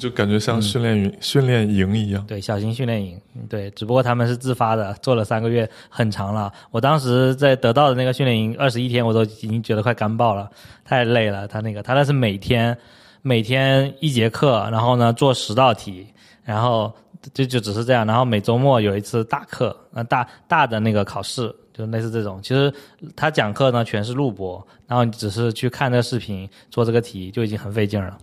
[0.00, 2.26] 就感觉像训练营、训练营一样。
[2.26, 3.20] 对，小型训练营。
[3.48, 6.52] 对，只不过他们是自发的，做了三个月，很长了。
[6.72, 10.50] 我当时在得到的那个训练营，二十一天，我都已经觉得快干爆了，
[10.84, 11.46] 太累了。
[11.46, 12.76] 他那个，他那是每天
[13.22, 16.06] 每天一节课，然后呢做十道题，
[16.42, 16.92] 然后。
[17.34, 22.40] 就就只是这样，然后每周末有一次大课，呃大大的那个考试，就类似这种。
[22.42, 22.72] 其实
[23.14, 28.16] 他讲课呢全是录播，然后你只是去看这个视频做这个题就已经很费劲了，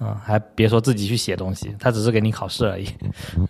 [0.00, 2.86] 嗯，还别说自己去写东西，他只是给你考试而已，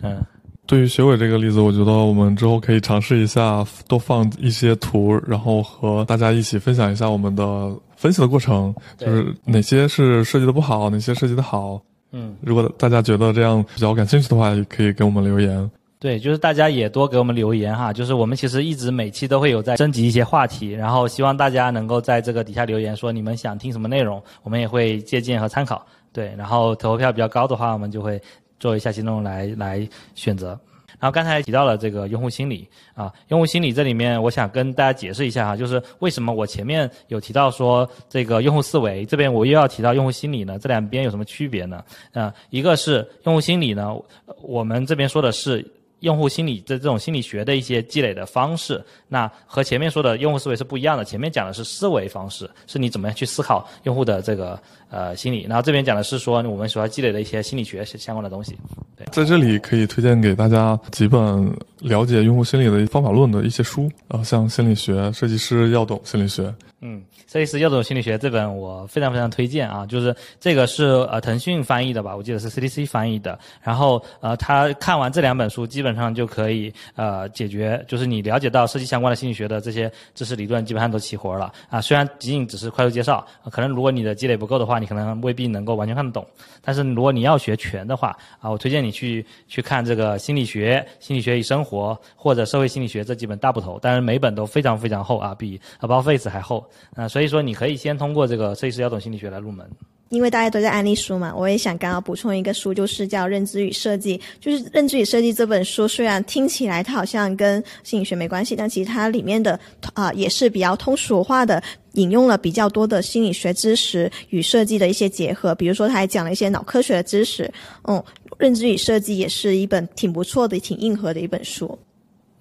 [0.01, 0.21] 嗯。
[0.65, 11.81] 对于学委这个例子，我觉得我们之后可以尝试一下，多放一些图，然后和大家一起分享一下我们的分析的过程，就是哪些是设计的不好，哪些设计的好。
[12.11, 15.67] 嗯，如果大家觉得这样比较感兴趣的话，也可以给我们留言。
[15.97, 17.91] 对，就是大家也多给我们留言哈。
[17.91, 25.83] 就是我们其实一直每期都会有在征集一些话题，然后希望大家能够在这个底下留言，说你们想听什么内容，我们也会借鉴和参考。
[26.11, 28.21] 对，然后投票比较高的话，我们就会
[28.59, 30.59] 做一下行动来来选择。
[30.99, 40.59] 然后刚才提到了这个用户心理啊，用户心理这里面我想跟大家解释一下哈，就是为什么我前面有提到说这个用户思维，这边我又要提到用户心理呢？
[40.59, 41.83] 这两边有什么区别呢？
[42.13, 43.95] 啊，一个是用户心理呢，
[44.41, 45.65] 我们这边说的是。
[46.01, 51.03] 用户心理的这种心理学的一些积累的方式，那和前面说的用户思维是不一样的。
[51.03, 58.57] 前面讲的是思维方式，是你怎么样去思考用户的这个呃心理，然后这边讲的是说我们所要积累的一些心理学相关的东西。
[58.95, 66.53] 对，在这里可以推荐给大家几本了解用户心理的方法论的一些书啊，像心理学，设计师要懂心理学。
[66.81, 73.37] 嗯，设计师要懂心理学这本我非常非常推荐啊，就是这个是呃腾讯翻译的吧，我记得是 CDC 翻译的。
[73.61, 81.81] 然后呃，他看完这两本书，基本上就可以呃解决，就是你了解到设计相关的心理学的这些知识理论，基本上都齐活了啊。
[81.81, 86.25] 虽然仅仅只是快速介绍，可能如果你的积累不够的话，你可能未必能够完全看得懂。
[86.61, 96.65] 但是如果你要学全的话啊，我推荐你去去看这个心理学、心理学与生活或者社会心理学这几本大部头，但是每本都非常非常厚啊，比 About Face 还厚。
[96.95, 99.65] 啊，所以说你可以先通过这个设计师要懂心理学来入门。
[100.09, 104.17] 因为大家都在安利书嘛，我也想刚好补充一个书，就是叫《认知与设计》。
[104.39, 109.59] 就是《认知与设计》这本书，虽然听起来它好像跟心理学没关系，但其实它里面的
[109.93, 111.61] 啊也是比较通俗化的，
[111.91, 115.53] 引用了比较多的心理学知识与设计的一些结合。
[115.53, 117.43] 比如说，他还讲了一些脑科学的知识。
[117.83, 117.95] 嗯，
[118.39, 121.77] 《认知与设计》也是一本挺不错的、挺硬核的一本书。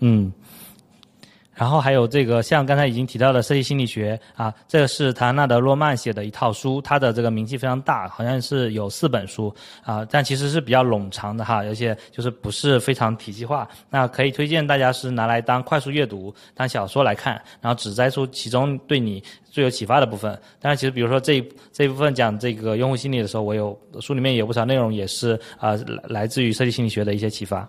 [0.00, 0.32] 嗯。
[1.58, 9.52] 然后还有这个，像刚才已经提到的设计心理学啊，这个是唐纳德·洛曼写的一套书，它的这个名气非常大，好像是有四本书
[9.82, 13.68] 啊，但其实是比较冗长的哈，而且就是不是非常体系化。
[13.90, 20.30] 那可以推荐大家是拿来当快速阅读、当小说来看，然后只摘出其中对你最有启发的部分。
[20.60, 27.68] 当然，其实比如说这这一部分讲这个用户心理的时候，我有书里面有不少内容也是啊来来自于设计心理学的一些启发。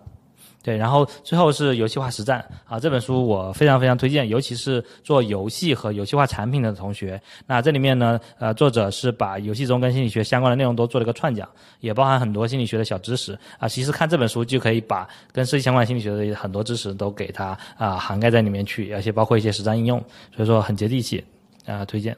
[0.61, 7.19] 对，然后最后是游戏化实战啊，这本书我非常非常推荐，尤其是做游戏和游戏化产品的同学。
[7.47, 11.47] 那这里面呢，呃，作者是把游戏中跟心理学相关的内容都做了一个串讲，
[11.79, 13.69] 也包含很多心理学的小知识啊。
[13.69, 19.97] 其实看这本书就可以把跟设计相关心理学的很多知识都给它啊涵盖在里面去，而且包括一些实战应用，
[20.35, 21.23] 所以说很接地气
[21.65, 22.15] 啊，推荐。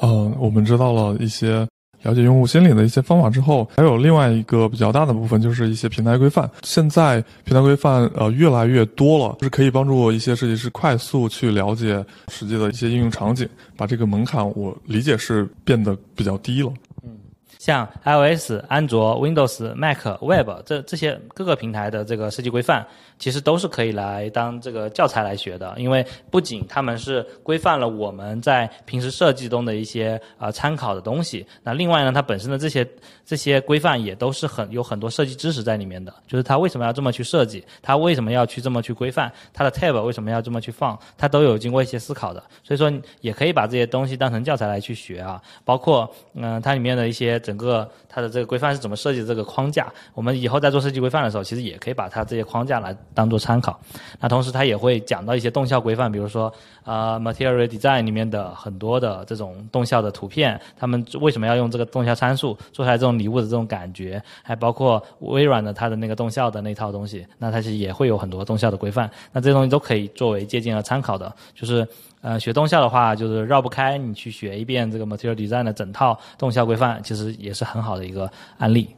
[0.00, 1.66] 嗯，我们知道了一些。
[2.02, 6.50] 了解用户心理的一些方法之后，还有另外一个比较大的部分，就是一些平台规范。
[6.62, 16.72] 现在平台规范呃越来越多了，就是可以帮助一些设计师快速去了解实际的一些应用场景，把这个门槛我理解是变得比较低了。
[17.04, 17.10] 嗯
[17.58, 22.84] 像 iOS、安卓、Windows、Mac、Web 这这些各个平台的这个设计规范，
[23.22, 25.72] 其实都是可以来当这个教材来学的。
[25.76, 32.84] 因为不仅他们是规范了我们在平时设计中的一些啊参考的东西，那另外呢，它本身的这些
[33.24, 36.12] 这些规范也都是很有很多设计知识在里面的。
[36.26, 42.42] 就是它为什么要这么去设计，它为什么要去这么去规范，它的 tab 为什么要这么去放，它都有经过一些思考的。
[42.64, 45.40] 所以说，也可以把这些东西当成教材来去学啊。
[45.64, 47.38] 包括嗯，它里面的一些。
[47.42, 53.78] 整个它的这个规范是怎么设计的这个框架，我们以后在做设计规范的时候，其实也可以把它这些框架来当做参考。
[54.20, 56.52] 那同时它也会讲到一些动效规范，比如说
[56.84, 69.10] 呃 material design 里面的很多的这种动效的图片，他们为什么要用这个动效参数做出来这种礼物的这种感觉，还包括微软的它的那个动效的那套东西，那它其实也会有很多动效的规范。
[69.32, 71.86] 那这些东西都可以作为借鉴和参考的，就是。
[72.24, 78.94] 呃，学动效的话，就是绕不开你去学一遍这个 Material Design 的整套动效规范，其实也是很好的一个案例。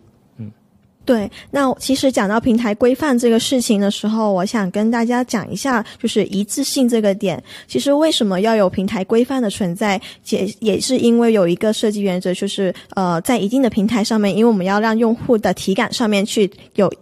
[1.05, 1.31] 对。
[1.51, 7.43] 那其实讲到平台规范这个事情的时候，我想跟大家讲一下，就是一致性这个点。
[7.69, 10.01] 其实为什么要有平台规范的存在，
[10.31, 16.93] 也也是因为有一个设计原则，就是呃，在一定的平台上面，因为我们要让用户的体感上面去有。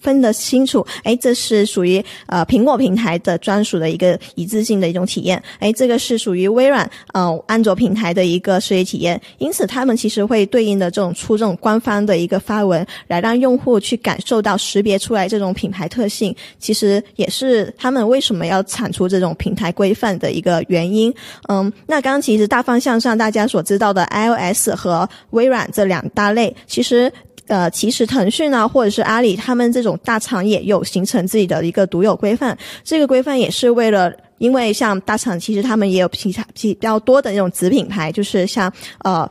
[0.00, 21.12] 分得清楚，哎，这是属于呃苹果平台的专属的一个一致性的一种体验，哎，这个是属于微软呃安卓平台的一个设计体验，因此他们其实会对应的这种出这种官方的一个发文，来让用户去感受到识别出来这种品牌特性，其实也是他们为什么要产出这种平台规范的一个原因。
[21.48, 27.12] 嗯，那刚刚其实大方向上大家所知道的 iOS 和微软这两大类，其实。
[27.48, 32.56] 呃，其实腾讯啊，或者是阿里，他们这种大厂也有形成自己的一个独有规范。
[32.84, 38.72] 这个规范也是为了，因为像大厂，其实他们也有其他比较多的那种子品牌，就是像
[39.02, 39.28] 呃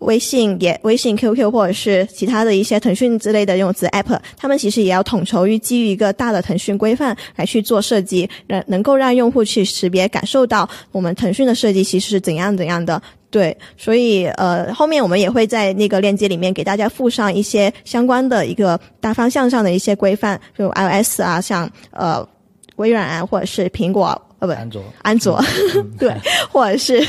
[0.00, 13.00] 微信也微信 QQ 或者是其他的一些腾讯之类的这种子 App，他们其实也要统筹于基于一个大的腾讯规范来去做设计，能能够让用户去识别感受到我们腾讯的设计其实是怎样怎样的。
[13.34, 22.24] 对，所以呃，后面我们也会在那个链接里面给大家附上一些相关的一个大方向上的一些规范，就 iOS 啊，像呃
[22.76, 24.06] 微软啊，或者是苹果
[24.38, 25.42] 呃不安卓，安卓，
[25.98, 26.14] 对，
[26.48, 27.04] 或者是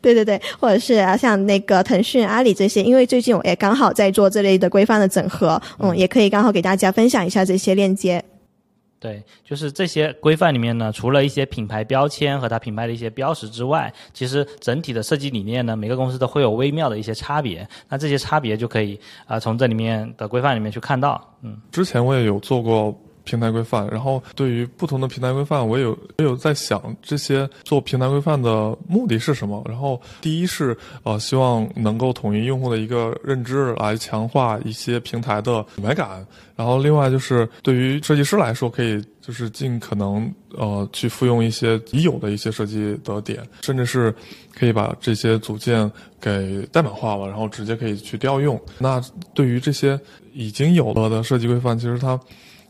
[0.00, 8.20] 对对对，或者是啊像那个腾讯、阿里这些，因为最近我也刚好在做这类的规范的整合，嗯，也可以刚好给大家分享一下这些链接。
[9.00, 17.68] 对，就是这些规范里面呢，除了一些品牌标签和它品牌的一些标识之外，其实整体的设计理念呢，每个公司都会有微妙的一些差别。
[17.88, 21.24] 那这些差别就可以啊，从这里面的规范里面去看到。
[21.42, 22.92] 嗯，之前我也有做过。
[23.28, 29.62] 平台规范，然后对于不同的平台规范，我有我有在想这些做平台规范的目的是什么。
[29.68, 36.26] 然后第一是呃希望能够统一用户的一个认知，来强化一些平台的品牌感。
[36.56, 44.12] 然后另外就是对于设计师来说，可以就是尽可能呃去复用一些已有的一些设计的点，甚至是
[44.58, 45.88] 可以把这些组件
[46.20, 48.58] 给代码化了，然后直接可以去调用。
[48.78, 49.00] 那
[49.34, 50.00] 对于这些
[50.32, 52.18] 已经有了的设计规范，其实它。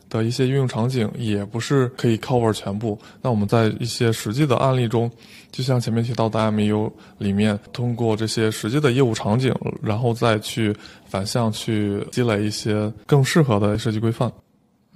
[0.09, 2.98] 的一些应用场景也不是可以 cover 全部。
[3.22, 5.11] 那我们在一些实际的案例中，
[5.50, 10.74] 就像前面提到的 MU 里面，通过这些实际的业务场景，然后再去
[11.06, 14.30] 反向去积累一些更适合的设计规范。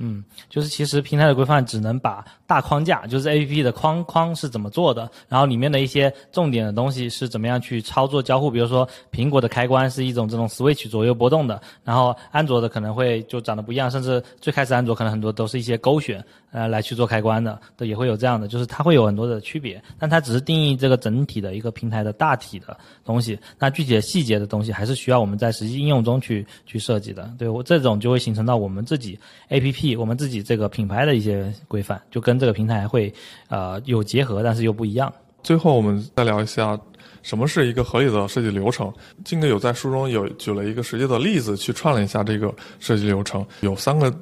[0.05, 8.51] 嗯，就是其实平台的规范只能把大框架，就是 A P P 的框框是怎么做的，然后里面的一些重点的东西是怎么样去操作交互。
[8.51, 27.33] 比如说苹果的开关是一种这种 switch 左右波动的，然后安卓的可能会就长得不一样，甚至最开始安卓可能很多都是一些勾选呃来去做开关的，都也会有这样的，就是它会有很多的区别，但它只是定义这个整体的一个平台的大体的东西，那具体的细节的东西还是需要我们在实际应用中去去设计的。
[27.39, 29.17] 对我这种就会形成到我们自己
[29.49, 29.92] A P P。
[29.97, 33.13] 我们自己这个品牌的一些规范，就跟这个平台会
[33.49, 35.13] 呃有结合，但是又不一样。
[35.43, 36.79] 最后，我们再聊一下
[37.23, 38.93] 什么是一个合理的设计流程。
[39.25, 44.15] 金哥有在书中有举了一个实际的例子，去串了一下这个设计流程，有三个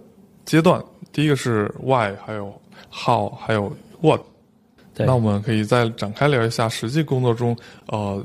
[0.45, 0.83] 阶段。
[1.13, 2.53] 第一个是 Why，还有
[2.91, 4.23] How，还有 What。
[4.97, 7.57] 那我们可以再展开聊一下实际工作中，
[7.87, 8.23] 呃，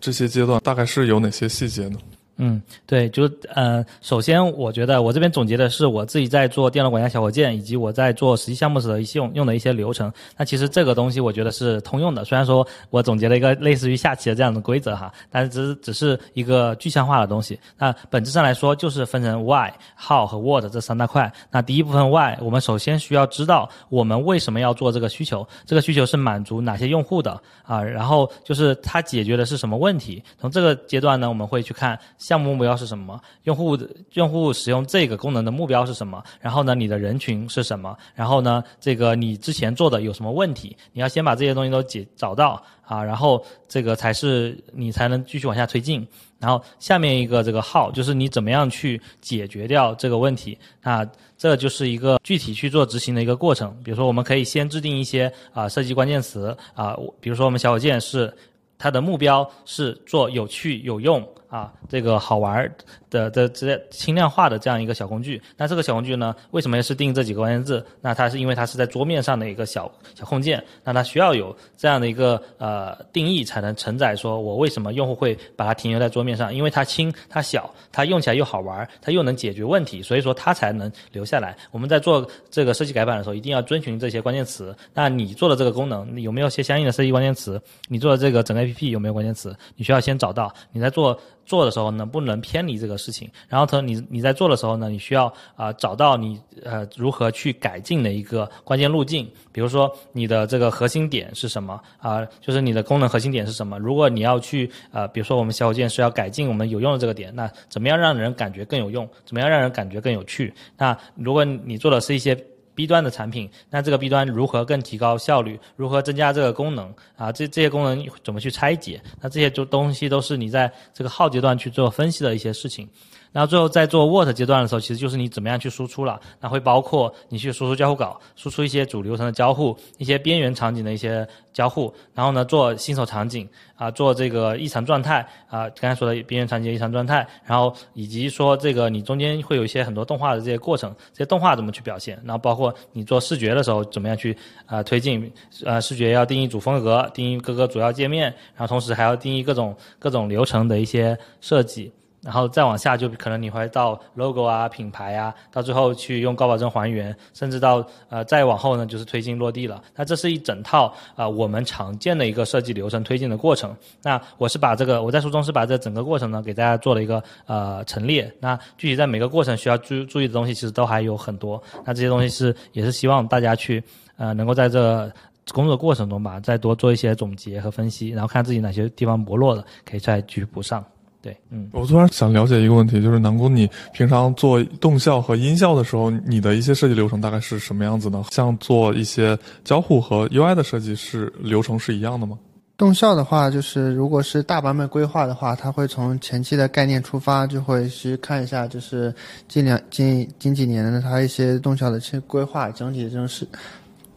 [0.00, 1.98] 这些阶段大概是有哪些细节呢？
[2.42, 10.10] 嗯，对，就呃，首先我觉得我这边总结的是我自己在做电脑管家小火箭，以及我在做实际项目时的一些用用的一些流程。
[10.38, 17.60] 那其实这个东西我觉得是通用的，虽然说我总结了一个类似于下棋的这样的规则哈，但是只只是一个具象化的东西。
[17.76, 21.30] 那本质上来说就是分成 why、how 和 what 这三大块。
[21.50, 27.82] 那第一部分 why，我们首先需要知道我们为什么要做这个需求，这个需求是满足哪些用户的啊？
[27.82, 30.24] 然后就是它解决的是什么问题？
[30.40, 31.98] 从这个阶段呢，我们会去看。
[32.30, 33.20] 项目目标是什么？
[33.42, 33.76] 用户
[34.12, 36.22] 用户使用这个功能的目标是什么？
[36.40, 37.98] 然后呢，你的人群是什么？
[38.14, 40.76] 然后呢，这个你之前做的有什么问题？
[40.92, 46.06] 你要先把这些东西都解找到啊，然后这个才是你才能继续往下推进。
[46.38, 50.56] 然后下面一个这个号就是你怎么样去解决掉这个问题？
[50.84, 51.04] 那
[51.36, 53.76] 这就是一个具体去做执行的一个过程。
[53.82, 58.32] 比如说，我们可以先制定一些啊设计关键词啊，比如说我们小火箭是
[58.78, 61.26] 它的目标是做有趣有用。
[61.50, 62.72] 啊，这个好玩
[63.10, 67.84] 的的这轻量化的这样一个小工具，那这个小工具呢，为什么是定这几个关键字？
[68.00, 76.54] 那它是因为它是在桌面上的一个小小空间，那它需要有这样的一个呃定义，才能承载说我为什么用户会把它停留在桌面上？
[76.54, 81.56] 因为它轻、它小、它用起来又好玩，它又能解决问题，所以说它才能留下来。
[81.72, 84.74] 我们在做这个设计改版的时候，一定要遵循这些关键词。
[84.94, 87.60] 那你做的这个功能有没有些相应的设计关键词？
[87.88, 89.56] 你做的这个整个 APP 有没有关键词？
[89.74, 90.52] 你需要先找到。
[90.72, 91.18] 你在做。
[91.46, 93.28] 做的时候能不能偏离这个事情？
[93.48, 99.28] 然后他你你在做的时候呢，你需要啊找到你呃如何去改进的一个关键路径。
[99.50, 102.24] 比如说你的这个核心点是什么啊？
[102.40, 103.78] 就是你的功能核心点是什么？
[103.78, 109.08] 如果你要去呃，比如说我们小火箭是要改进我们有用的这个点，那怎么样让人感觉更有用？
[109.24, 110.54] 怎么样让人感觉更有趣？
[110.76, 112.36] 那如果你做的是一些。
[112.74, 115.58] B 端的产品，那这个 B 端如何更提高效率？
[115.76, 116.92] 如何增加这个功能？
[117.16, 119.00] 啊，这这些功能怎么去拆解？
[119.20, 122.88] 那这些就东西都是你在这个号阶段去做分析的一些事情。
[123.32, 126.20] 然后最后在做 What 阶段的时候，其实就是你怎么样去输出了。
[126.40, 131.94] 那会包括你去输出交互稿，输出一些主流程的交互，一些边缘场景的一些交互。
[132.12, 137.24] 然后呢，做新手场景啊，做这个异常状态啊，刚才说的边缘场景异常状态。
[137.44, 142.20] 然后以及说这个你中间会有一些很多动画的这些过程，这些动画怎么去表现？
[142.24, 145.32] 然后包括你做视觉的时候怎么样去啊推进？
[145.64, 148.24] 呃，视觉要定义主风格，定义各个主要界面，
[148.56, 151.92] 然后同时还要定义各种各种流程的一些设计。
[152.22, 159.82] 然后再往下就可能你会到 logo 啊、品牌啊，到最后去用高保真还原，甚至到呃再往后呢就是推进落地了。
[159.96, 163.74] 那这是一整套啊、我们常见的一个设计流程推进的过程。
[164.02, 168.30] 那我是把这个我在书中是把这整个过程呢给大家做了一个呃陈列。
[168.38, 171.62] 那具体在每个过程需要注注意的东西其实都还有很多。
[171.84, 173.82] 那这些东西是也是希望大家去
[174.16, 175.10] 呃能够在这。
[175.52, 180.84] 工作过程中吧，再多做一些总结和分析，然后看自己哪些地方薄弱了，可以再继续补上。
[181.22, 188.24] 对，嗯，我突然想了解一个问题，就是南宫，你平常做动效和音效的时候，你的一些设计流程大概是什么样子呢？
[188.30, 192.38] 像做一些交互和 UI 的设计是流程是一样的吗？
[192.78, 199.14] 动效的话，就是如果是大版本规划的话，它会从前期的概念出发，就会去看一下，就是
[199.46, 203.46] 近两近近几年的它一些动效的一些规划，整体的这种是。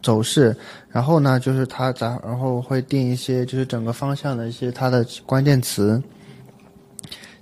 [0.02, 0.54] 走势，
[0.90, 5.98] 然后呢，就是它咱然后会定一些就是整个方向的一些它的关键词。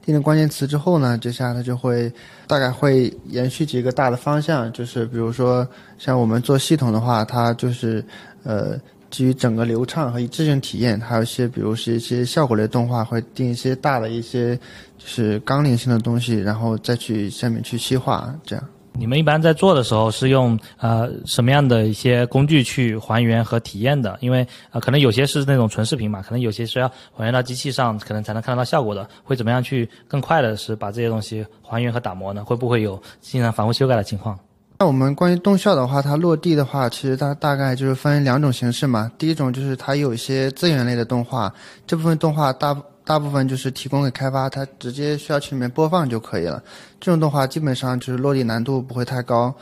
[0.05, 2.12] 定了关键词之后呢，接下来它就会
[2.46, 5.66] 大概会延续几个大的方向，就是比如说
[5.98, 8.05] 像我们做系统的话，它就是
[8.42, 8.76] 呃
[9.11, 14.57] 基于整个流畅和一致性体验，还有一些比如是一些效果类动画会定一些大的一些
[14.98, 18.64] 就是纲领性的东西，然后再去下面去细化这样。
[18.95, 24.16] 你们一般在做的时候是用呃什么样的一些工具去还原和体验的？
[24.20, 29.09] 因为呃可能有些是那种纯视频嘛，可能有些是要还原到机器上，可能才能看得到效果的。
[29.24, 32.45] 会怎么样去更快的是把这些东西还原和打磨呢？
[32.45, 34.38] 会不会有经常反复修改的情况？
[34.78, 39.11] 那我们关于动效的话，它落地的话，其实它大概就是分两种形式嘛。
[39.16, 41.53] 第一种就是它有一些资源类的动画，
[41.86, 46.62] 这部分动画大大部分就是提供给开发，它直接需要去里面播放就可以了。
[47.00, 49.53] 这种动画基本上就是落地难度不会太高。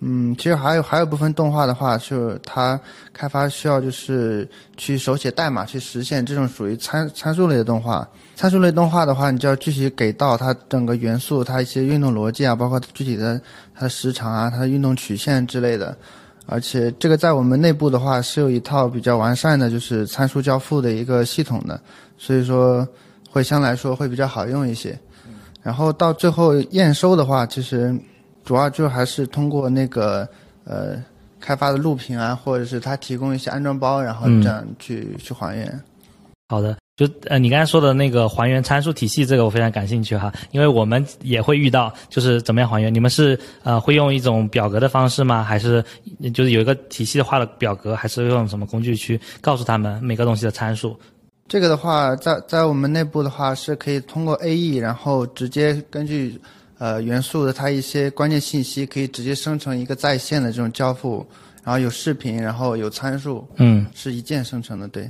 [0.00, 2.80] 嗯，其实还有还有部分动画的话，是它
[3.12, 8.08] 开发需要就是去手写代码去实现，这种属于参参数类的动画。
[8.34, 13.40] 参数类动画的话，你就要具体给到它整个元素，它一些运动逻辑啊，包括具体的
[13.74, 15.96] 它的时长啊，它的运动曲线之类的。
[16.48, 21.80] 而且这个在我们内部的话是有一套比较完善的，就是参数交付的一个系统的，
[22.18, 22.86] 所以说
[23.30, 24.98] 会相对来说会比较好用一些。
[25.62, 27.92] 然后到最后验收的话，其实
[28.44, 30.28] 主要就还是通过那个
[30.64, 31.02] 呃
[31.40, 35.80] 开发的录屏啊，或者是他提供一些安装包，然后这样去、去还原。
[36.48, 42.94] 好的，就呃，你刚才说的那个还原参数体系，这个我非常感兴趣哈，因为我们也会遇到，就是怎么样还原？
[42.94, 45.42] 你们是呃会用一种表格的方式吗？
[45.42, 45.84] 还是
[46.32, 47.96] 就是有一个体系化的表格？
[47.96, 50.96] 还是用什么工具去告诉他们每个东西的参数？
[51.48, 56.40] 这个的话，在在我们内部的话，是可以通过 AE，然后直接根据
[56.78, 61.24] 呃元素的它一些关键信息，可以直接生成一个在线的这种交付，
[61.62, 65.08] 然后有视频，然后有参数，嗯，是一键生成的，对。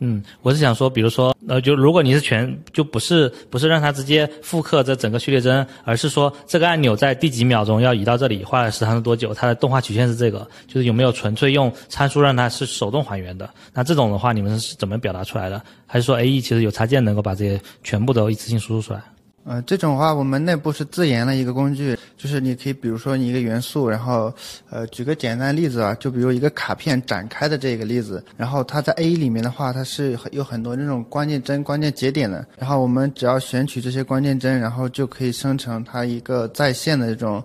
[0.00, 13.48] 嗯，我是想说，比如说，呃，就如果你是全，就不是不是让它直接复刻这整个序列帧，而是说这个按钮在第几秒钟要移到这里，花的时长是多久，它的动画曲线是这个，就是有没有纯粹用参数让它是手动还原的？
[13.74, 15.60] 那这种的话，你们是怎么表达出来的？
[15.86, 19.02] 还是说 AE 其实有插件能够把这些全部都一次性输出出来？
[19.48, 24.30] 呃，这种话我们内部是自研的一个工具，就是你可以比如说你一个元素，然后
[24.68, 37.42] 呃举个简单例子啊，就比如一个卡片展开的这个例子，然后它在 A 里面的话，它是有很多那种关键帧、关键节点的，然后我们只要选取这些关键帧，然后就可以生成它一个在线的这种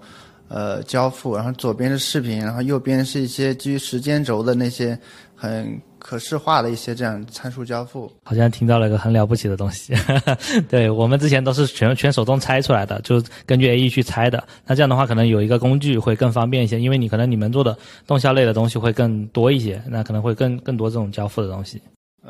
[0.49, 4.99] 呃交付，然后左边是视频，然后右边是一些基于时间轴的那些
[5.33, 5.81] 很。
[6.03, 9.93] 可视化的一些这样参数交付，好像听到了一个很了不起的东西。
[10.69, 14.43] 对我们之前都是全全手动拆出来的，就根据 AE 去拆的。
[14.67, 17.75] 那这样的话，可能有一个工具会更方便一些，因为你可能你们做的
[18.05, 21.81] 动效类的东西会更多一些，那可能会更更多这种交付的东西。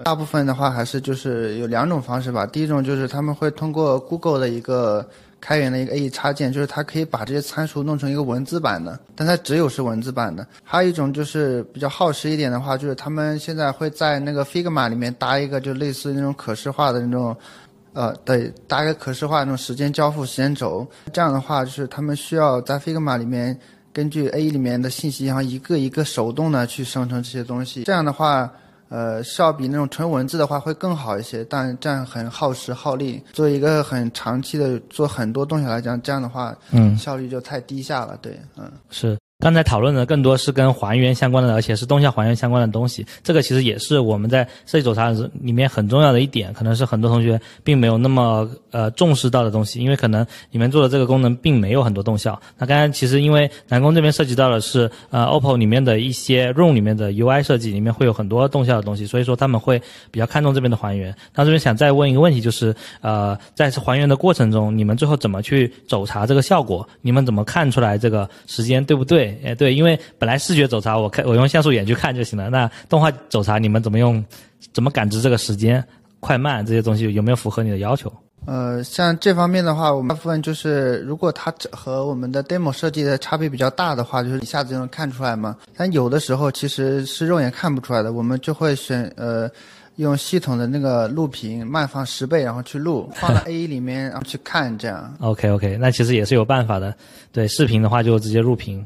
[0.03, 2.45] 大部分的话还是就是有两种方式吧。
[2.45, 5.05] 第一种就是他们会通过 Google 的一个。
[5.43, 10.47] 开源的一个 AE 插件，就是它可以把这些参数弄成一个文字版的，但它只有是文字版的。
[10.63, 17.35] 还有一种就是比较耗时一点的话，就是他们现在会在那个 Figma 里面搭一个，就类似那种可视化的那种，
[17.91, 20.87] 呃，对，搭一个可视化那种时间交付时间轴。
[21.11, 23.59] 这样的话，就是他们需要在 Figma 里面
[23.91, 27.83] 根据 AE 里面的信息，然后一个一个手动的去生成这些东西。
[27.83, 28.49] 这样的话。
[28.89, 33.21] 呃，是要比那种纯文字的话会更好一些，但这样很耗时耗力。
[33.33, 38.17] 作为一个很长期的做很多东西来讲，这样的话，嗯，效率就太低下了。
[38.21, 43.05] 对，嗯，是刚才讨论的更多是跟还原相关的，而且是动效还原相关的东西。
[43.21, 45.09] 这个其实也是我们在设计走查
[45.41, 52.41] 里面很重要的一点，可能是很多同学并没有那么呃重视到的东西，因为可能你们做的这个功能并没有很多动效。
[52.57, 61.13] 那刚才其实因为南宫这边涉及到的是呃 OPPO 里面的一些 ROM 里面的 UI 设计，里面会有很多动效的东西，所以说他们会比较看重这边的还原。
[61.35, 66.87] 那这边想再问一个问题，就是呃在还原的过程中，你们最后怎么去走查这个效果？
[67.01, 69.22] 你们怎么看出来这个时间对不对？
[69.43, 72.49] 哎，对，因为本来视觉走查，我看我用像素眼去看就行了。
[72.49, 74.23] 那动画走查，你们怎么用？
[74.71, 75.83] 怎么感知这个时间
[76.19, 78.11] 快慢这些东西有没有符合你的要求？
[78.45, 85.55] 呃，像这方面的话，我们大部分就是如果它和我们的 demo 设计的差别比较大的话，就是一下子就能看出来嘛。
[85.75, 89.49] 但有的时候其实是肉眼看不出来的，我们就会选呃。
[89.97, 95.15] 用系统的那个录屏慢放十倍，然后去录，放到 A 里面，然后去看，这样。
[95.19, 96.95] OK OK，那其实也是有办法的。
[97.31, 98.83] 对，视频的话就直接录屏。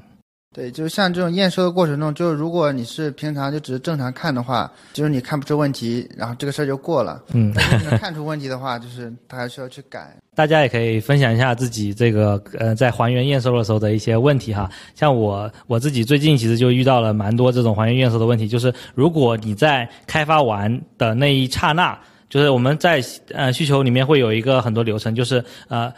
[0.56, 7.22] 对，就是像这种验收的过程中，就是如果你是平常就只是正常看的话，就是你看不出问题，然后这个事儿就过了。
[7.34, 7.54] 嗯，
[8.00, 10.18] 看出问题的话，就是他还需要去改。
[10.34, 14.68] 大家也可以分享一下自己这个呃在还原验收的时候的一些问题哈。
[14.96, 21.96] 像我我自己最近其实就遇到了蛮多这种还原验收的问题，就是如果你在开发完的那一刹那，
[22.30, 25.94] 就是我们在呃需求里面会有一个很多流程，就是呃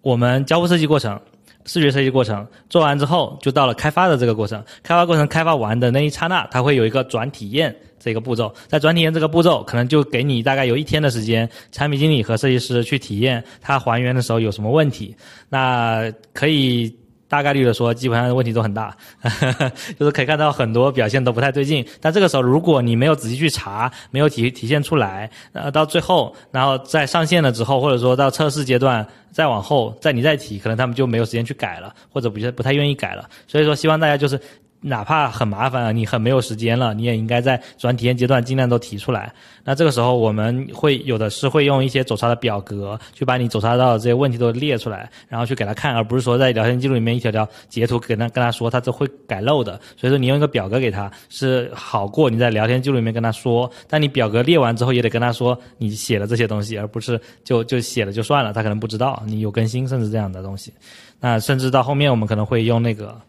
[0.00, 1.20] 我们交互设计过程。
[1.66, 4.64] 视觉设计过程做完之后，就到了开发的这个过程。
[4.82, 8.50] 开发过程开发完的那一刹那，它会有一个转体验这个步骤。
[8.68, 15.14] 在转体验这个步骤，可能就给你大概有一天的时间，产品经理和设计师去体验它还原的时候有什么问题。
[15.48, 16.96] 那可以。
[17.28, 18.96] 大概率的说，基本上问题都很大，
[19.98, 21.84] 就是可以看到很多表现都不太对劲。
[22.00, 33.28] 但这个时候，如果你没有仔细去查，没有体体现出来，呃，到最后，然后在上线了之后，或者说到测试阶段再往后，再你再提，可能他们就没有时间去改了，或者不不太愿意改了。
[33.46, 34.40] 所以说，希望大家就是。
[34.80, 39.32] 哪怕很麻烦啊，你很没有时间了，你也应该在转体验阶段尽量都提出来。
[39.64, 49.80] 那这个时候我们会有的是会用一些走查的表格，去把你走查到的这些问题都列出来，然后去给他看，而不是说在聊天记录里面一条条截图跟他跟他说，他这会改漏的。
[49.96, 53.68] 所以说你用一个表格给他是好过你在聊天记录里面跟他说。
[53.88, 60.72] 但你表格列完之后也得跟他说你写了这些东西，而不是就就写了就算了，他可能不知道你有更新甚至这样的东西。
[61.18, 63.20] 那甚至到后面我们可能会用那个。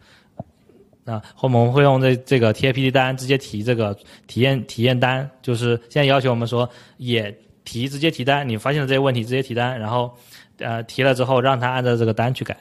[1.07, 3.97] 啊，后面我们会用这这个 TAPD 单直接提这个
[4.27, 7.33] 体验体验单，就是现在要求我们说也
[7.63, 10.11] 提直接提单，你发现了这些问题直接提单，然后
[10.59, 12.57] 呃提了之后让他按照这个单去改。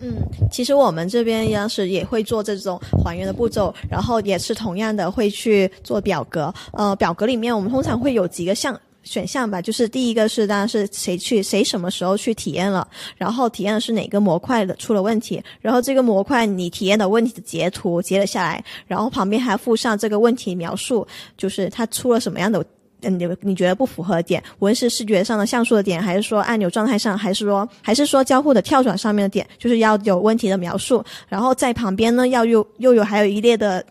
[0.00, 0.14] 嗯，
[0.52, 6.54] 其实我们这边当时也会做这种还原的步骤，然后也是同样的会去做表格。
[6.72, 8.80] 呃，表格里面我们通常会有几个项。
[9.08, 12.86] 选项吧，就是第一个是当然是谁去谁什么时候去体验了，
[13.16, 21.06] 然后体验的是哪个模块的出了问题，然后这个模块你体验的问题的截图截了下来，然后旁边还附上这个问题描述，
[21.38, 22.62] 就是它出了什么样的
[23.00, 33.84] 嗯你你觉得不符合点，无论是视觉上的像素的点，还是说按钮状态上，还是说还是说交互的跳转上面的点，就是要有问题的描述，然后在旁边呢要又又有还有一列的。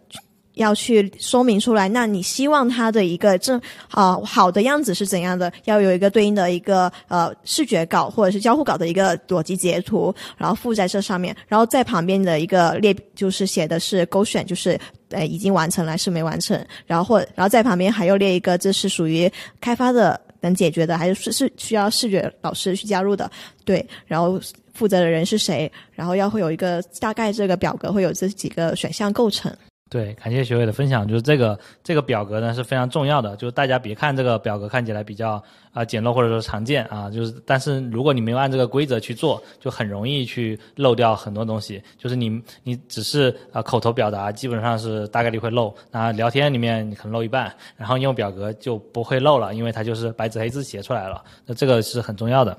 [0.57, 5.51] 要去说明出来，那你希望它的一个正啊好的样子是怎样的？
[5.65, 14.79] 要有一个对应的一个呃视觉稿或者是交互稿的一个逻辑截图，然后附在这上面，然后在旁边的一个列就是写的是勾选，就是
[15.09, 19.31] 呃已经完成了是没完成，然后或然后在旁边还要列一个这是属于
[19.61, 23.29] 开发的能解决的，还是是需要视觉老师去加入的？
[23.63, 24.39] 对，然后
[24.73, 25.71] 负责的人是谁？
[25.93, 29.55] 然后要会有一个大概这个表格会有这几个选项构成。
[29.89, 31.07] 对，感谢学伟的分享。
[31.07, 33.35] 就是这个这个表格呢是非常重要的。
[33.37, 41.81] 就是大家别看这个表格看起来比较啊简陋或者说常见啊，就是但是如果你没有按这个规则去做，就很容易去漏掉很多东西。
[41.97, 45.73] 就是你你只是啊口头表达，基本上是大概率会漏。
[45.89, 51.23] 那聊天里面你可能漏一半，然后用表格就不会漏了，因为它就是白纸黑字写出来了。
[51.45, 52.57] 那这个是很重要的。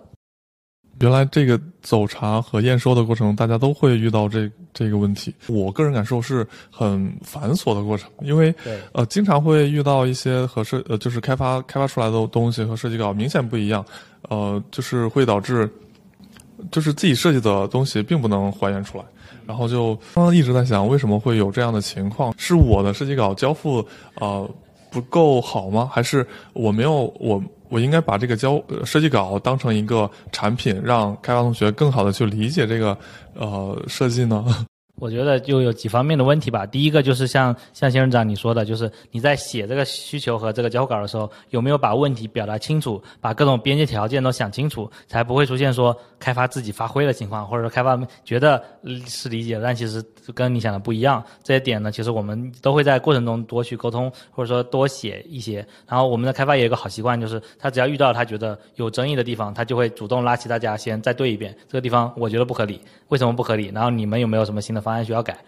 [1.01, 5.35] 原来这个走查和验收的过程，大家都会遇到这这个问题。
[5.47, 8.55] 我个人感受是很繁琐的过程，因为
[8.93, 13.85] 呃，经常会遇到一些和设呃，就是开发开发出来的东西和设计稿明显不一样，
[14.29, 15.71] 呃，就是会导致
[16.71, 19.05] 就是自己设计的东西并不能还原出来。
[19.47, 22.35] 然后就刚刚一直在想，为什么会有这样的情况？
[22.37, 23.87] 是我的设计稿交付
[24.17, 24.51] 呃
[24.91, 25.89] 不够好吗？
[25.93, 27.43] 还是我没有我？
[27.71, 32.97] 我应该把这个交设计稿当成一个产品，让开发同学更好的去理解这个
[33.35, 34.43] 呃设计呢？
[35.01, 36.65] 我觉得就有几方面的问题吧。
[36.65, 48.63] 第一个就是像像仙人掌你说的，就是你在写这个需求和这个交互稿的时候，有没有把问题表达清楚，把各种边界条件都想清楚，才不会出现说开发自己发挥的情况，或者说开发觉得
[49.07, 50.05] 是理解，但其实
[50.35, 51.23] 跟你想的不一样。
[51.43, 55.67] 这些点呢，其实我们都会在过程中多去沟通，或者说多写一些。
[55.87, 63.71] 然后我们的开发也有个好习惯，就是他只要遇到他觉得有争议的地方，他就会主动拉起大家先再对一遍，这个地方我觉得不合理，为什么不合理？
[63.75, 65.39] 然后你们有没有什么新的方案需要改？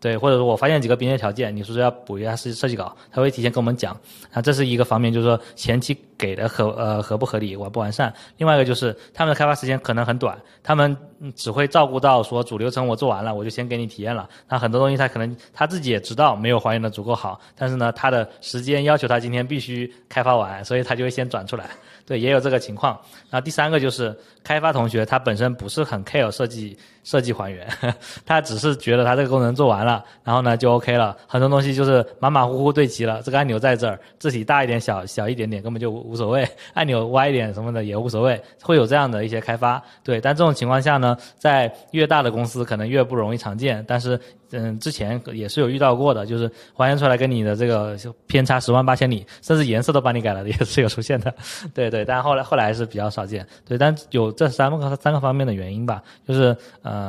[0.00, 3.94] 对，或者说我发现几个边界条件，你说是要补一下设设计稿，他会提前跟我们讲。
[4.32, 8.12] 啊，这是一个方面，就是说前期给的合呃合不合理，完不完善。
[8.38, 10.96] 另外一个就是他们的开发时间可能很短，他们
[11.36, 14.28] 只会照顾到说主流程我做完了，我就先给你体验了。
[14.48, 21.68] 那很多东西他可能他自己也知道没有还原的足够好，但是呢，他的时间要求他今天必须开发完，所以他就会先转出来。
[22.06, 22.98] 对，也有这个情况。
[23.28, 27.66] 那第三个就是开发同学他本身不是很 care 设计设计还原，
[28.26, 31.16] 他只是觉得他这个功能做完了，然后呢就 OK 了。
[31.26, 39.82] 很多东西就是马马虎虎对齐了，这个按钮在这儿，字体大一点、小小一点点根本就无所谓， 按钮歪一点什么的也无所谓，会有这样的一些开发。
[40.04, 44.18] 对，但这种情况下呢，在越大的公司可能越不容易常见，但是。
[44.52, 47.96] 嗯，之前也是有遇到过的，就是还原出来跟你的这个
[48.26, 51.32] 偏差十万八千里，甚至颜色都帮你改了，也是有出现的。
[51.72, 53.46] 对对，但后来后来还是比较少见。
[53.64, 56.56] 对，但有这三个三个方面的原因吧，就是，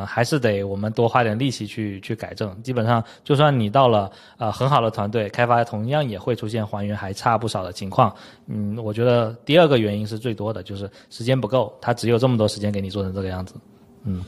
[0.06, 2.62] 还是得我们多花点力气去去改正。
[2.62, 8.14] 基本上，就算你到了呃很好的团队开发，同样也会出现还原还差不少的情况。
[8.48, 13.56] 嗯，我觉得第二个原因是最多的，就是时间不够，他只有这么多时间给你做成这个样子。
[14.04, 14.24] 嗯。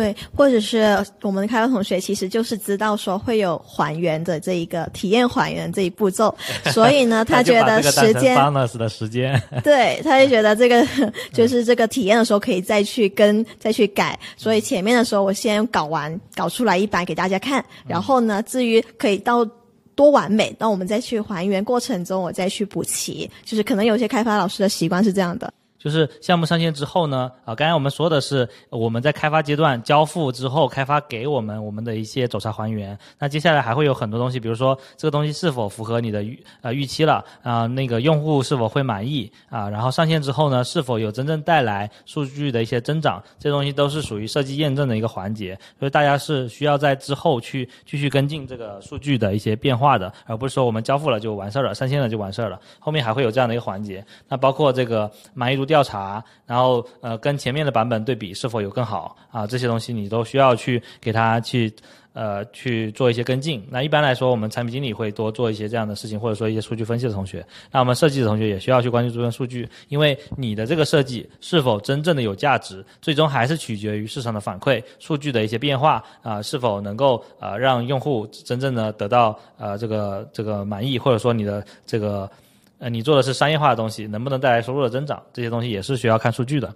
[0.00, 6.34] 对，或者是我们的开发同学其实就是知道说会有还原的这一个体验还原这一步骤，
[6.72, 10.86] 所以呢，他觉得时间的时间， 对，他就觉得这个
[11.34, 19.46] 就是这个体验的时候可以再去跟再去改，所以前面的时候我先搞完搞出来一版给大家看，然后呢，至于可以到
[19.94, 25.52] 多完美，那我们再去还原过程中我再去补齐，就是可能有些开发老师的习惯是这样的。
[25.80, 32.96] 就是项目上线之后呢，啊，刚才我们说的是我们在开发阶段交付之后，开发给我们我们的一些走查还原。
[33.18, 45.58] 那接下来还会有很多东西，比如说这个东西是否符合你的预呃预期了啊，那个用户是否会满意啊，然后上线之后呢，是否有真正带来数据的一些增长，这东西都是属于设计验证的一个环节。
[45.78, 52.60] 所以大家是需要在之后去继续跟进这个数据的一些变化的，而不是说我们交付了就完事儿了，上线了就完事儿了。
[52.78, 54.04] 后面还会有这样的一个环节。
[54.28, 55.69] 那包括这个满意度。
[55.70, 59.46] 调查，然后呃，跟前面的版本对比是否有更好啊？
[59.46, 61.72] 这些东西你都需要去给他去
[62.12, 63.64] 呃去做一些跟进。
[63.70, 67.46] 那一般来说，我们产品经理会多做一些这样的事情，或者说一些数据分析的同学。
[67.70, 82.28] 那我们设计的同学也需要去关注这份数据，因为你的这个设计是否真正的有价值，最终还是取决于市场的反馈、数据的一些变化啊，是否能够呃让用户真正的得到呃这个这个满意，或者说你的这个。
[82.80, 85.22] 呃，你做的是商业化的东西，能不能带来收入的增长？
[85.34, 86.74] 这些东西也是需要看数据的。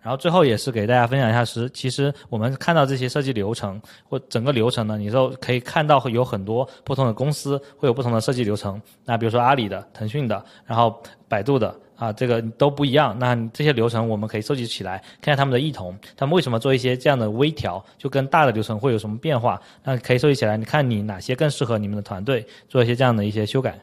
[0.00, 8.80] 然后最后也是给大家分享一下，是其实我们看到这些设计流程或整个流程呢，你都可以看到会有很多不同的公司会有不同的设计流程。
[9.04, 13.16] 那比如说阿里的、腾讯的，然后百度的啊，这个都不一样。
[13.16, 19.60] 那这些流程我们可以收集起来，看看他们的异同，他们为什么做一些这样的微调，就跟大的流程会有什么变化？
[19.84, 23.78] 那可以收集起来，你看你哪些更适合你们的团队做一些这样的一些修改。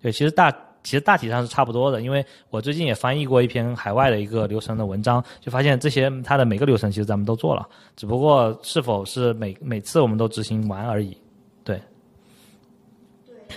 [0.00, 0.54] 对，其实大。
[0.84, 11.16] 其实大体上是差不多的，因为我最近也翻译过一篇海外的一个流程的文章，就发现这些它的每个流程其实咱们都做了，只不过是否是每每次我们都执行完而已。
[11.64, 11.80] 对，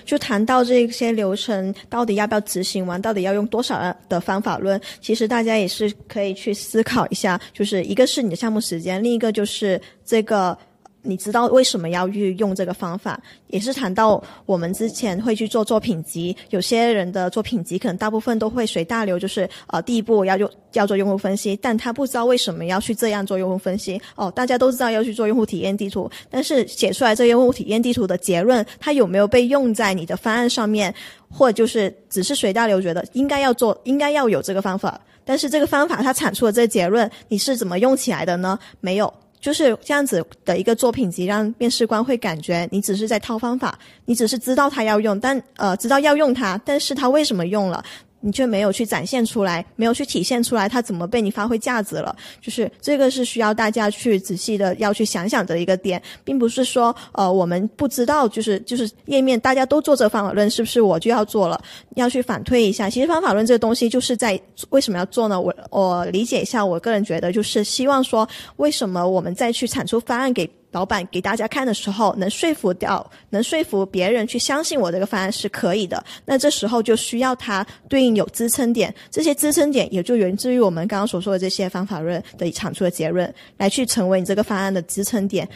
[0.03, 10.57] 就谈到这些流程到底要不要执行完，到底要用多少的方法论，其实大家也是可以去思考一下，就是一个是你的项目时间，另一个就是这个。
[11.03, 13.19] 你知道为什么要运用这个方法？
[13.47, 24.01] 也是谈到我们之前会去做作品集，有些人的作品集可能大部分都会随大流，就是呃第一步要用要做用户分析，但他不知道为什么要去这样做用户分析。
[24.15, 30.93] 哦，大家都知道要去做用户体验地图，但是写出来这用户体验地图的结论，它有没有被用在你的方案上面，
[31.29, 38.57] 或者就是只是随大流觉得应该要做，应该要有这个方法，但是这个方法它产出的这个结论，你是怎么用起来的呢？
[38.79, 39.11] 没有。
[39.41, 47.83] 就是这样子的一个作品集，让面试官会感觉你只是在套方法，你只是知道他要用，但呃知道要用它，但是他为什么用了？
[48.21, 52.15] 你却没有去展现出来，没有去体现出来，它怎么被你发挥价值了？
[52.39, 61.61] 就是这个是需要大家去仔细的要去想想的一个点，并不是说呃我们不知道，就是就是页面大家都做这方法论，是不是我就要做了？
[61.95, 65.39] 要去反推一下，其实方法论这个东西就是在为什么要做呢？
[65.39, 70.49] 我我理解一下，我个人觉得就是希望说，为什么我们再去产出方案给。
[70.71, 76.03] 老板给大家看的时候，能说服掉，能说服别人去相信我这个方案是可以的。
[76.25, 85.47] 那这时候就需要它对应有支撑点，这些支撑点也就源自于我们刚刚所说的这些方法论的产出的结论，来去成为你这个方案的支撑点，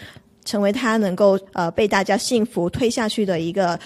[0.43, 3.79] 成为它能够呃被大家信服推下去的一个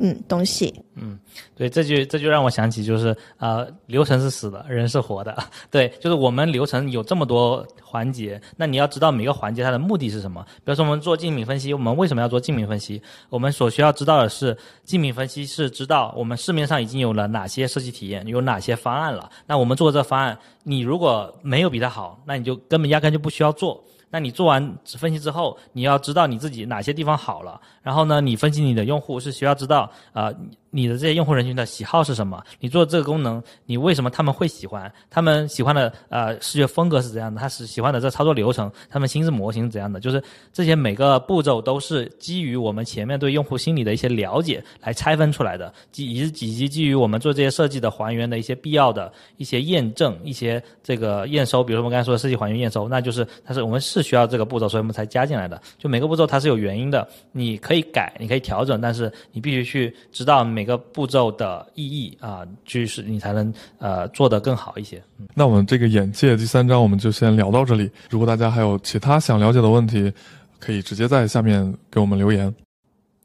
[0.00, 0.74] 嗯东西。
[0.94, 1.18] 嗯，
[1.54, 5.36] 对，这就这就让我想起，就是呃，流程是死的，人是活的。
[5.70, 10.42] 对，就是我们流程有这么多环节，那你要知道每个环节它的目的是什么。
[10.64, 13.00] 比如说我们做竞品分析，我们为什么要做竞品分析？
[13.28, 19.30] 我们所需要知道的是，竞品分析是知道我们市面上已经有了哪些设计体验，有哪些方案了。
[19.46, 23.84] 那我们做这方案，你如果没有比它好，那你就根本压根就不需要做。
[24.16, 30.32] 那你做完分析之后，你要知道你自己哪些地方好了，然后呢，你分析你的用户是需要知道啊。
[30.76, 32.44] 你的这些用户人群的喜好是什么？
[32.60, 34.92] 你做这个功能，你为什么他们会喜欢？
[35.08, 37.40] 他们喜欢的呃视觉风格是怎样的？
[37.40, 39.98] 他是喜欢的这操作流程，他们心智模型是怎样的？
[40.00, 40.22] 就是
[40.52, 51.64] 这些每个步骤都是基于我们前面对用户心理的一些了解来拆分出来的，基以及基于我们做这些设计的还原的一些必要的一些验证、一些这个验收。
[51.64, 55.58] 比如说我们刚才说的设计还原验收，那就是它是我们是需要这个步骤，所以我们才加进来的。
[55.78, 60.65] 就每个步骤它是有原因的，你可以改，你可以调整，但是你必须去知道每。
[60.66, 65.02] 个步骤的意义啊，就是你才能呃做得更好一些。
[65.32, 67.90] 那我们这个眼界第三章我们就先聊到这里。
[68.10, 70.12] 如果大家还有其他想了解的问题，
[70.58, 72.54] 可以直接在下面给我们留言。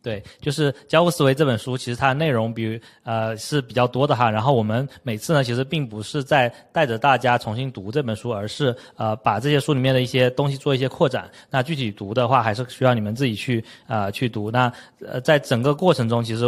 [0.03, 4.31] 对，就是《交互思维》这本书，其实它的内容比呃是比较多的哈。
[4.31, 11.29] 然后我们每次呢，其实并不是在带着大家重新读这本书，而是呃把这些书里面的一些东西做一些扩展。
[11.51, 14.49] 那具体读的话，还是需要你们自己去啊去读。
[14.49, 14.73] 那
[15.05, 16.45] 呃在整个过程中，其实。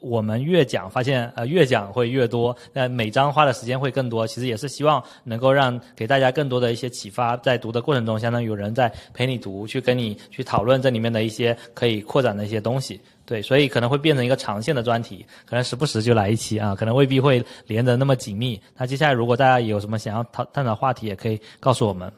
[0.00, 4.26] 我们越讲，发现呃越讲会越多，那每章花的时间会更多。
[4.26, 13.00] 其实也是希望能够让给大家更多的一些启发，在读的过程中，相当于有人在陪你读，去跟你去讨论这里面的一些可以扩展的一些东西。
[13.24, 18.60] 对，所以可能会变成一个长线的专题，可能时不时就来一期啊，可能未必会连得那么紧密。
[18.76, 22.12] 那接下来如果大家有什么想要讨探讨话题，也可以告诉我们。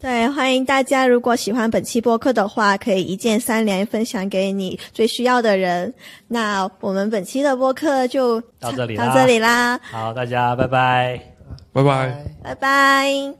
[0.00, 1.06] 对，欢迎大家。
[1.06, 5.94] 如果喜欢本期播客的话，可以一键三连，分享给你最需要的人。
[6.28, 9.80] 那我们本期的播客就到这里，到这里啦。
[9.90, 11.18] 好，大家拜拜，
[11.72, 13.34] 拜拜，拜拜。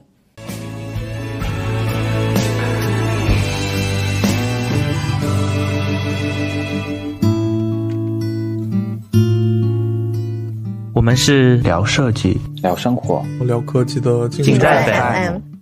[10.95, 15.54] 我们是聊设计，聊生活，聊科技的尽在 FM。